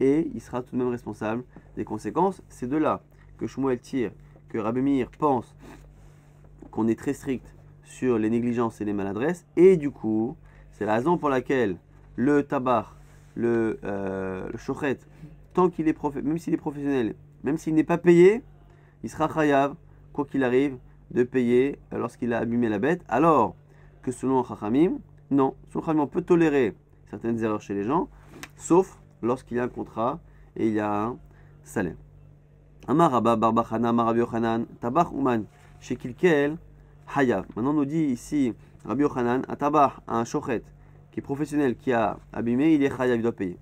[0.00, 1.44] et il sera tout de même responsable
[1.76, 2.42] des conséquences.
[2.48, 3.02] C'est de là
[3.38, 4.12] que Shmuel tire,
[4.48, 5.54] que Rabbi Meir pense
[6.70, 10.36] qu'on est très strict sur les négligences et les maladresses et du coup,
[10.72, 11.76] c'est la raison pour laquelle
[12.16, 12.86] le tabac,
[13.34, 14.50] le, euh,
[15.54, 17.14] tant qu'il est même s'il est professionnel,
[17.44, 18.42] même s'il n'est pas payé,
[19.02, 19.74] il sera chayav,
[20.12, 20.78] quoi qu'il arrive,
[21.10, 23.02] de payer lorsqu'il a abîmé la bête.
[23.08, 23.54] Alors
[24.02, 24.98] que selon Chachamim,
[25.30, 26.74] non, selon Chachamim, on peut tolérer
[27.10, 28.08] certaines erreurs chez les gens,
[28.56, 30.20] sauf lorsqu'il y a un contrat
[30.56, 31.18] et il y a un
[31.62, 31.96] salaire.
[32.88, 35.44] Amar Rabba Barbachana Rabbi Yochanan Tabach Uman
[35.80, 36.56] Shekilkel
[37.16, 37.44] Hayav.
[37.56, 40.62] Maintenant nous dit ici Rabbi Yochanan un tabach, un shochet
[41.10, 43.58] qui est professionnel, qui a abîmé, il est Hayav, il doit payer.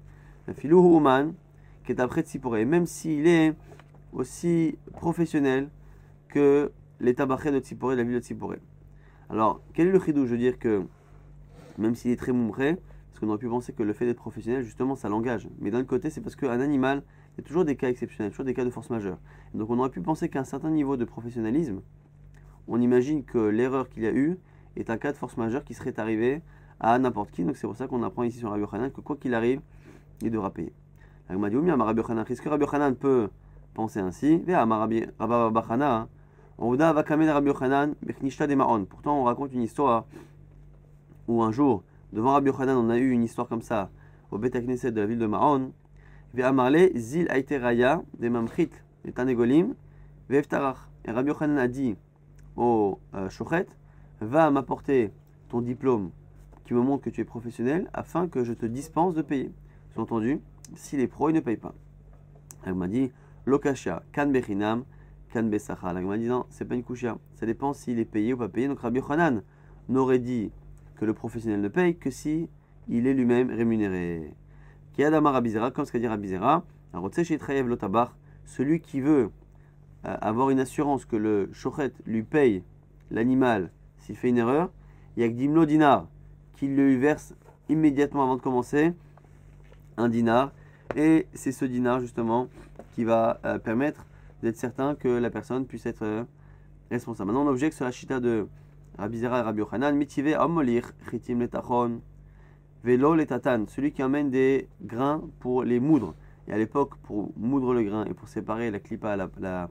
[0.54, 1.32] Filouhu Uman
[1.86, 3.54] qui est après Tzipore, même s'il est
[4.12, 5.70] aussi professionnel
[6.28, 6.70] que
[7.00, 8.56] les tabachés de Tzipore, la ville de Tzipore.
[9.30, 10.82] Alors, quel est le chidou Je veux dire que,
[11.78, 12.76] même s'il est très moumré,
[13.08, 15.48] parce qu'on aurait pu penser que le fait d'être professionnel, justement, ça l'engage.
[15.60, 17.02] Mais d'un côté, c'est parce qu'un animal,
[17.38, 19.18] il toujours des cas exceptionnels, toujours des cas de force majeure.
[19.54, 21.80] donc on aurait pu penser qu'à un certain niveau de professionnalisme,
[22.68, 24.38] on imagine que l'erreur qu'il y a eu
[24.76, 26.42] est un cas de force majeure qui serait arrivé
[26.80, 27.44] à n'importe qui.
[27.44, 29.60] Donc c'est pour ça qu'on apprend ici sur Rabbi Yochanan que quoi qu'il arrive,
[30.22, 30.72] il devra payer.
[31.28, 33.28] Est-ce que Rabbi Yochanan peut
[33.74, 34.42] penser ainsi
[38.88, 40.04] Pourtant, on raconte une histoire
[41.26, 41.82] où un jour,
[42.12, 43.90] devant Rabbi Yochanan, on a eu une histoire comme ça
[44.30, 45.26] au Bet Knesset de la ville de
[46.36, 46.88] Ma'on.
[46.94, 48.70] Zil Aiteraya de Mamchit,
[49.04, 49.74] et Tanegolim.
[50.30, 50.40] Et
[51.10, 51.96] Rabbi Yochanan a dit
[52.56, 53.66] au euh, Shochet
[54.20, 55.12] Va m'apporter
[55.48, 56.10] ton diplôme
[56.64, 59.52] qui me montre que tu es professionnel afin que je te dispense de payer.
[59.92, 60.40] Sous-entendu,
[60.76, 61.74] si les pros, ils ne payent pas.
[62.64, 63.12] Elle m'a dit
[63.44, 64.84] Lokasha, kan bechinam,
[65.30, 65.50] kan.
[65.50, 67.18] Elle m'a dit non, c'est pas une kusha.
[67.34, 68.66] Ça dépend s'il est payé ou pas payé.
[68.66, 69.42] Donc Rabbi Yochanan
[69.88, 70.50] n'aurait dit
[70.96, 72.48] que le professionnel ne paye que si
[72.88, 74.32] il est lui-même rémunéré.
[74.94, 76.64] Kiadama Rabizera, comme ce qu'a dit Rabizera,
[78.44, 79.30] celui qui veut
[80.06, 82.62] euh, avoir une assurance que le shochet lui paye
[83.10, 84.70] l'animal s'il fait une erreur,
[85.16, 86.06] il y a que Dimlo Dinar
[86.56, 87.34] qui lui verse
[87.68, 88.92] immédiatement avant de commencer
[89.96, 90.52] un dinar.
[90.96, 92.48] Et c'est ce dinar justement
[92.92, 94.06] qui va euh, permettre
[94.42, 96.24] d'être certain que la personne puisse être euh,
[96.90, 97.28] responsable.
[97.32, 98.46] Maintenant on objecte sur la chita de
[98.98, 102.00] Rabizera et Rabbi Yochanan, Mitivé Amolir, Chitim Letachon,
[102.84, 106.14] Velo Letatan, celui qui emmène des grains pour les moudre.
[106.46, 109.70] Et à l'époque, pour moudre le grain et pour séparer la clipa, la,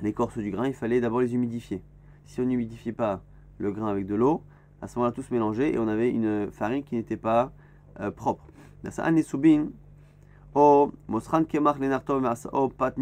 [0.00, 1.80] l'écorce du grain, il fallait d'abord les humidifier.
[2.24, 3.22] Si on n'humidifiait pas
[3.58, 4.42] le grain avec de l'eau,
[4.82, 7.52] à ce moment-là, tout se mélangeait et on avait une farine qui n'était pas
[8.00, 8.48] euh, propre.
[8.84, 8.88] ou
[12.76, 12.96] pat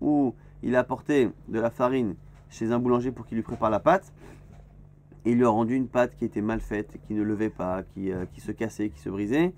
[0.00, 2.14] où il a apporté de la farine
[2.48, 4.14] chez un boulanger pour qu'il lui prépare la pâte,
[5.24, 7.82] et il lui a rendu une pâte qui était mal faite, qui ne levait pas,
[7.82, 9.52] qui, euh, qui se cassait, qui se brisait.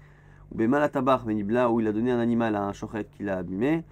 [0.51, 3.85] Ou où il a donné un animal à un chochet qu'il a abîmé.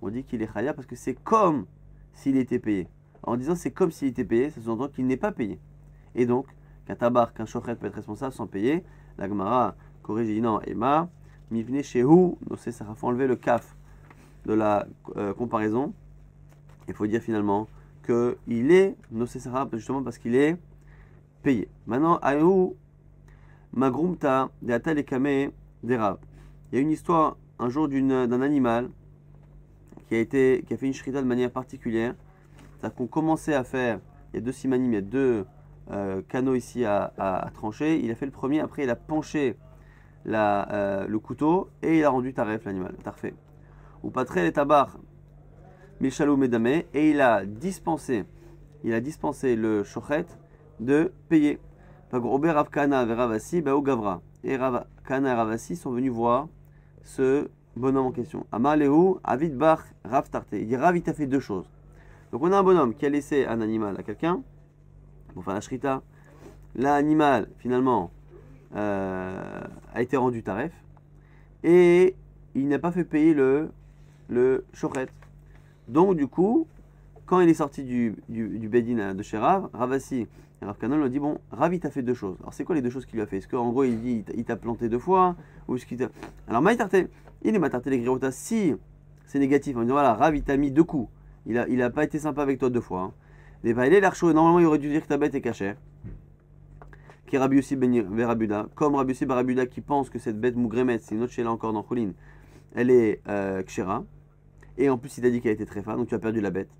[0.00, 1.66] On dit qu'il est chaya parce que c'est comme
[2.12, 2.88] s'il était payé.
[3.22, 5.58] En disant c'est comme s'il était payé, ça sous-entend qu'il n'est pas payé.
[6.14, 6.46] Et donc,
[6.86, 8.84] qu'un tabac, qu'un chochet peut être responsable sans payer,
[9.18, 11.10] la Gemara corrige non, Emma,
[11.50, 13.76] mivne shehu, ça faut enlever le kaf
[14.46, 15.92] de la euh, comparaison.
[16.86, 17.68] Il faut dire finalement
[18.08, 20.56] qu'il est Nosesara justement parce qu'il est
[21.42, 21.68] payé.
[21.86, 22.70] Maintenant, Ayu
[23.72, 25.50] Magrumta de Atal et Kame
[25.82, 26.18] d'Erab.
[26.70, 28.88] Il y a une histoire un jour d'un animal
[30.08, 32.14] qui a, été, qui a fait une shrita de manière particulière.
[32.78, 34.00] C'est-à-dire qu'on commençait à faire,
[34.32, 35.44] il y a deux simanim, il deux
[35.90, 38.00] euh, canaux ici à, trancher.
[38.02, 39.56] Il a fait le premier, après il a penché
[40.24, 43.34] la, euh, le couteau et il a rendu taref l'animal, tarfé.
[44.02, 44.98] Ou pas très les tabar
[46.00, 48.24] Mishalou Medame, et il a dispensé,
[48.84, 50.26] le shochet
[50.78, 51.58] de payer.
[52.12, 54.22] Robert Ravkana et Ravasi, Gavra.
[54.44, 56.46] Et Ravkana et Ravasi sont venus voir
[57.02, 58.46] ce bonhomme en question.
[58.52, 60.52] Amaleu, Avid Bar, Rav Tarte.
[60.52, 61.68] Il dit Rav, il t'a fait deux choses.
[62.30, 64.42] Donc on a un bonhomme qui a laissé un animal à quelqu'un
[65.34, 66.02] pour faire la shrita.
[66.76, 68.12] L'animal, finalement,
[68.76, 69.60] euh,
[69.94, 70.72] a été rendu taref.
[71.64, 72.14] Et
[72.54, 73.70] il n'a pas fait payer le,
[74.28, 74.64] le.
[75.88, 76.66] Donc, du coup,
[77.26, 80.26] quand il est sorti du, du, Bedin de chez Rav, Ravassi
[80.60, 82.36] et Rav Kanon lui a dit Bon, Rav, il t'a fait deux choses.
[82.40, 83.38] Alors, c'est quoi les deux choses qu'il lui a fait?
[83.38, 85.36] Est-ce qu'en gros, il dit Il t'a planté deux fois
[85.66, 86.08] Ou est-ce qu'il.
[86.48, 87.08] Alors, Maïtarté,
[87.42, 88.30] il est Maïtarté les Griota.
[88.30, 88.74] Si
[89.26, 91.10] c'est négatif, on dit Voilà, Rav, il t'a mis deux coups.
[91.46, 93.00] Il n'a il a pas été sympa avec toi deux fois.
[93.00, 93.12] Hein.
[93.64, 95.74] Les est l'archo, normalement, il aurait dû dire que ta bête est cachée.
[97.26, 98.68] Qui Rabbi aussi Verabuda.
[98.74, 101.72] Comme Rabbi aussi Barabuda qui pense que cette bête Mougremet, c'est une autre là encore
[101.72, 102.12] dans Choulin,
[102.74, 104.04] elle est euh, Kshera.
[104.78, 106.50] Et en plus, il a dit qu'elle était très fin, donc tu as perdu la
[106.50, 106.70] bête.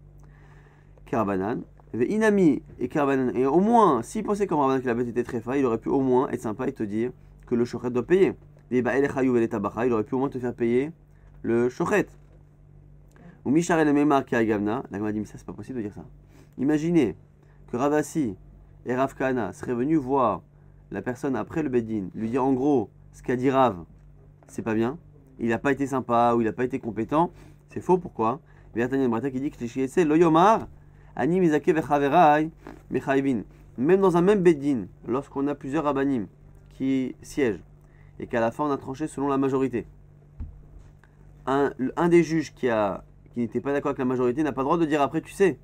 [1.06, 1.62] Karabanan.
[1.94, 3.36] Inami et Karabanan.
[3.36, 6.00] Et au moins, s'il pensait comme que la bête était très il aurait pu au
[6.00, 7.10] moins être sympa et te dire
[7.46, 8.34] que le shochet doit payer.
[8.70, 10.92] Il aurait pu au moins te faire payer
[11.42, 12.06] le shochet.
[13.44, 14.42] Ou Mishar le Memar qui a.
[14.42, 16.04] La dit, mais ça, c'est pas possible de dire ça.
[16.58, 17.16] Imaginez
[17.70, 18.36] que Ravasi
[18.86, 20.42] et Rav Kana seraient venus voir
[20.90, 23.84] la personne après le Bedin, lui dire en gros, ce qu'a dit Rav,
[24.46, 24.98] c'est pas bien,
[25.38, 27.30] il n'a pas été sympa ou il n'a pas été compétent,
[27.68, 28.40] c'est faux, pourquoi?
[28.76, 30.68] Il qui dit que c'est Loyomar,
[31.16, 31.68] Ani Mizake
[33.78, 36.26] Même dans un même Bedin, lorsqu'on a plusieurs Rabbanim
[36.74, 37.62] qui siègent,
[38.20, 39.86] et qu'à la fin on a tranché selon la majorité,
[41.46, 41.72] un,
[42.08, 42.68] des juges qui
[43.32, 45.32] qui n'était pas d'accord avec la majorité n'a pas le droit de dire après, tu
[45.32, 45.58] sais,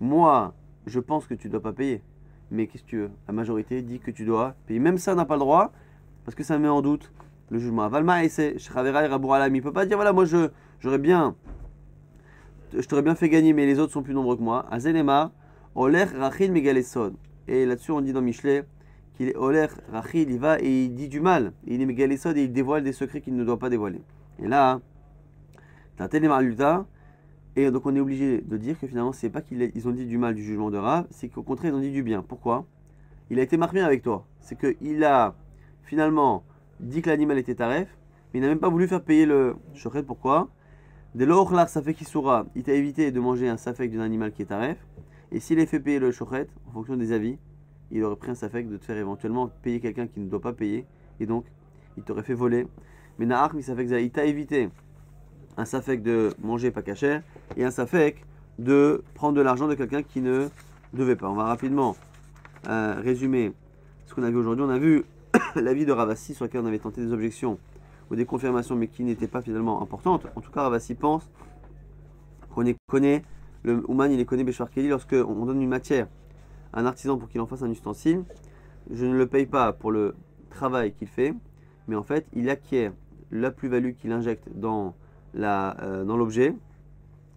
[0.00, 0.54] moi,
[0.86, 2.02] je pense que tu ne dois pas payer.
[2.50, 3.10] Mais qu'est-ce que tu veux?
[3.26, 4.78] La majorité dit que tu dois payer.
[4.80, 5.72] Même ça, n'a pas le droit,
[6.24, 7.10] parce que ça met en doute
[7.50, 7.88] le jugement.
[7.88, 10.48] Valma et c'est Il ne peut pas dire, voilà, moi, je,
[10.80, 11.36] j'aurais bien,
[12.72, 14.66] je t'aurais bien fait gagner, mais les autres sont plus nombreux que moi.
[14.70, 15.32] Azelema,
[15.74, 17.14] Oler Rachil Megalesod.
[17.46, 18.64] Et là-dessus, on dit dans Michelet
[19.14, 21.52] qu'il est Oler Rachil, il va et il dit du mal.
[21.66, 24.02] Il est Megalesod et il dévoile des secrets qu'il ne doit pas dévoiler.
[24.38, 24.80] Et là,
[25.96, 26.24] t'as tel
[27.56, 30.16] et donc on est obligé de dire que finalement, c'est pas qu'ils ont dit du
[30.16, 32.22] mal du jugement de Rav, c'est qu'au contraire, ils ont dit du bien.
[32.22, 32.66] Pourquoi?
[33.30, 34.26] Il a été marqué avec toi.
[34.38, 35.34] C'est qu'il a
[35.82, 36.44] finalement
[36.80, 37.88] dit que l'animal était taref,
[38.32, 40.02] mais il n'a même pas voulu faire payer le shochet.
[40.02, 40.48] Pourquoi?
[41.14, 44.00] Dès lors, là, ça fait qu'il saura, il t'a évité de manger un safek d'un
[44.00, 44.78] animal qui est taref.
[45.32, 47.38] Et s'il a fait payer le shochet, en fonction des avis,
[47.90, 50.52] il aurait pris un safek de te faire éventuellement payer quelqu'un qui ne doit pas
[50.52, 50.86] payer.
[51.20, 51.44] Et donc,
[51.96, 52.66] il t'aurait fait voler.
[53.18, 54.70] Mais Nahar, il t'a évité
[55.56, 57.20] un safek de manger pas caché
[57.56, 58.24] et un safek
[58.58, 60.48] de prendre de l'argent de quelqu'un qui ne
[60.92, 61.28] devait pas.
[61.28, 61.96] On va rapidement
[62.68, 63.52] euh, résumer
[64.06, 64.64] ce qu'on a vu aujourd'hui.
[64.64, 65.04] On a vu
[65.60, 67.58] l'avis de Ravassi sur lequel on avait tenté des objections
[68.10, 70.26] ou des confirmations mais qui n'étaient pas finalement importantes.
[70.36, 71.28] En tout cas, Ravassi pense
[72.54, 73.22] qu'on connaît,
[73.62, 76.08] le Ouman il est connu Béchouar Kelly lorsque on donne une matière
[76.72, 78.24] à un artisan pour qu'il en fasse un ustensile.
[78.90, 80.14] Je ne le paye pas pour le
[80.50, 81.34] travail qu'il fait,
[81.86, 82.92] mais en fait, il acquiert
[83.30, 84.94] la plus-value qu'il injecte dans
[85.36, 86.54] euh, dans l'objet,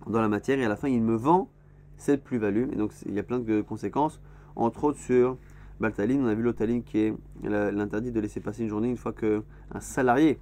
[0.07, 1.49] dans la matière, et à la fin, il me vend
[1.97, 2.71] cette plus-value.
[2.71, 4.19] Et donc, il y a plein de conséquences,
[4.55, 5.37] entre autres sur
[5.81, 6.23] Baltaline.
[6.23, 7.13] On a vu l'Otaline qui est
[7.43, 10.39] l'interdit de laisser passer une journée une fois qu'un salarié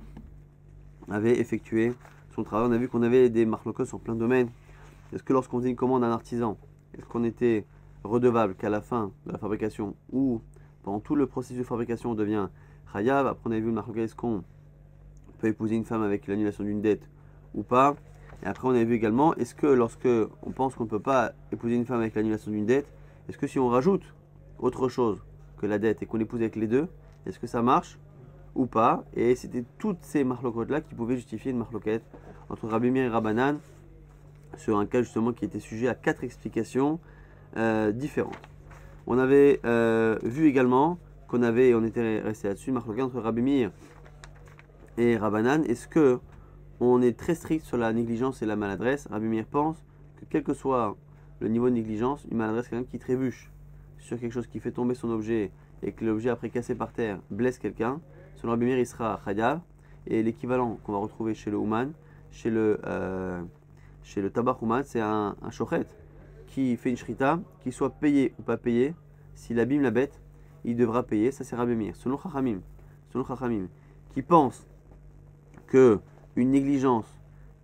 [1.09, 1.93] avait effectué
[2.29, 2.67] son travail.
[2.69, 4.49] On a vu qu'on avait des marlocos sur plein de domaines.
[5.13, 6.57] Est-ce que lorsqu'on faisait une commande à un artisan,
[6.95, 7.65] est-ce qu'on était
[8.03, 10.41] redevable qu'à la fin de la fabrication ou
[10.83, 12.49] pendant tout le processus de fabrication on devient
[12.93, 14.43] chayav Après, on a vu le est-ce qu'on
[15.39, 17.09] peut épouser une femme avec l'annulation d'une dette
[17.55, 17.95] ou pas?
[18.43, 20.07] Et après, on a vu également, est-ce que lorsque
[20.43, 22.87] on pense qu'on ne peut pas épouser une femme avec l'annulation d'une dette,
[23.27, 24.03] est-ce que si on rajoute
[24.59, 25.19] autre chose
[25.60, 26.88] que la dette et qu'on épouse avec les deux,
[27.26, 27.99] est-ce que ça marche
[28.55, 32.03] ou pas Et c'était toutes ces marloquettes-là qui pouvaient justifier une marloquette
[32.49, 33.60] entre Rabbi Mir et Rabbanan
[34.57, 36.99] sur un cas justement qui était sujet à quatre explications
[37.57, 38.39] euh, différentes.
[39.05, 40.97] On avait euh, vu également
[41.28, 43.72] qu'on avait, on était resté là-dessus, marloquette entre Rabbi Mir
[44.97, 45.64] et Rabbanan.
[45.66, 46.20] Est-ce que
[46.80, 49.07] on est très strict sur la négligence et la maladresse?
[49.12, 49.78] Rabbi Meir pense
[50.20, 50.95] que quel que soit
[51.39, 53.51] le niveau de négligence, une maladresse, quelqu'un qui trébuche
[54.00, 55.52] sur quelque chose qui fait tomber son objet
[55.84, 58.02] et que l'objet après cassé par terre blesse quelqu'un,
[58.36, 59.62] selon Rabbi Meir, il sera khayab.
[60.08, 61.91] Et l'équivalent qu'on va retrouver chez le Ouman,
[62.32, 63.41] chez le, euh,
[64.02, 65.84] chez le Tabar Ouman, c'est un, un
[66.47, 68.95] qui fait une shrita, qu'il soit payé ou pas payé,
[69.36, 70.20] s'il abîme la bête,
[70.66, 71.32] il devra payer.
[71.32, 71.95] Ça, c'est Rabbi Meir.
[71.95, 72.62] Selon Chachamim,
[73.12, 73.68] selon Chachamim,
[74.12, 74.66] qui pense
[75.68, 76.00] que
[76.36, 77.06] une négligence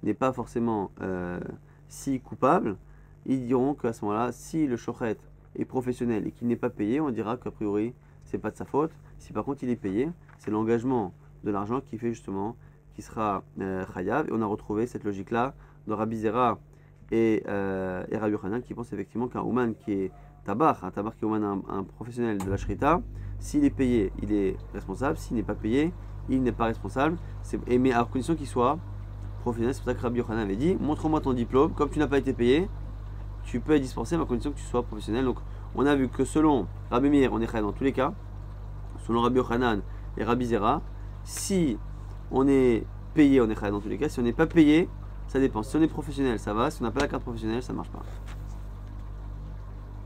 [0.03, 1.39] n'est pas forcément euh,
[1.87, 2.77] si coupable,
[3.25, 5.17] ils diront qu'à ce moment-là, si le shochet
[5.57, 7.93] est professionnel et qu'il n'est pas payé, on dira qu'a priori,
[8.23, 8.91] c'est pas de sa faute.
[9.17, 12.55] Si par contre il est payé, c'est l'engagement de l'argent qui fait justement
[12.95, 13.83] qui sera euh.
[13.97, 15.53] Et on a retrouvé cette logique-là
[15.87, 16.59] dans Rabbi Zera
[17.11, 20.11] et, euh, et Rabbi Hanan qui pense effectivement qu'un Ouman qui est
[20.45, 23.01] tabar, un tabar qui est un, un, professionnel de la shrita,
[23.39, 25.17] s'il est payé, il est responsable.
[25.17, 25.93] S'il n'est pas payé,
[26.29, 27.17] il n'est pas responsable.
[27.67, 28.79] Mais à condition qu'il soit
[29.41, 29.75] professionnel.
[29.75, 31.73] C'est pour ça que Rabbi Yochanan avait dit montre-moi ton diplôme.
[31.73, 32.67] Comme tu n'as pas été payé,
[33.45, 35.25] tu peux être dispensé, à condition que tu sois professionnel.
[35.25, 35.37] Donc,
[35.75, 38.13] on a vu que selon Rabbi Meir, on est dans tous les cas.
[39.05, 39.81] Selon Rabbi Yochanan
[40.17, 40.81] et Rabbi Zera,
[41.23, 41.77] si
[42.31, 44.09] on est payé, on est dans tous les cas.
[44.09, 44.89] Si on n'est pas payé,
[45.27, 45.63] ça dépend.
[45.63, 46.71] Si on est professionnel, ça va.
[46.71, 48.03] Si on n'a pas la carte professionnelle, ça ne marche pas.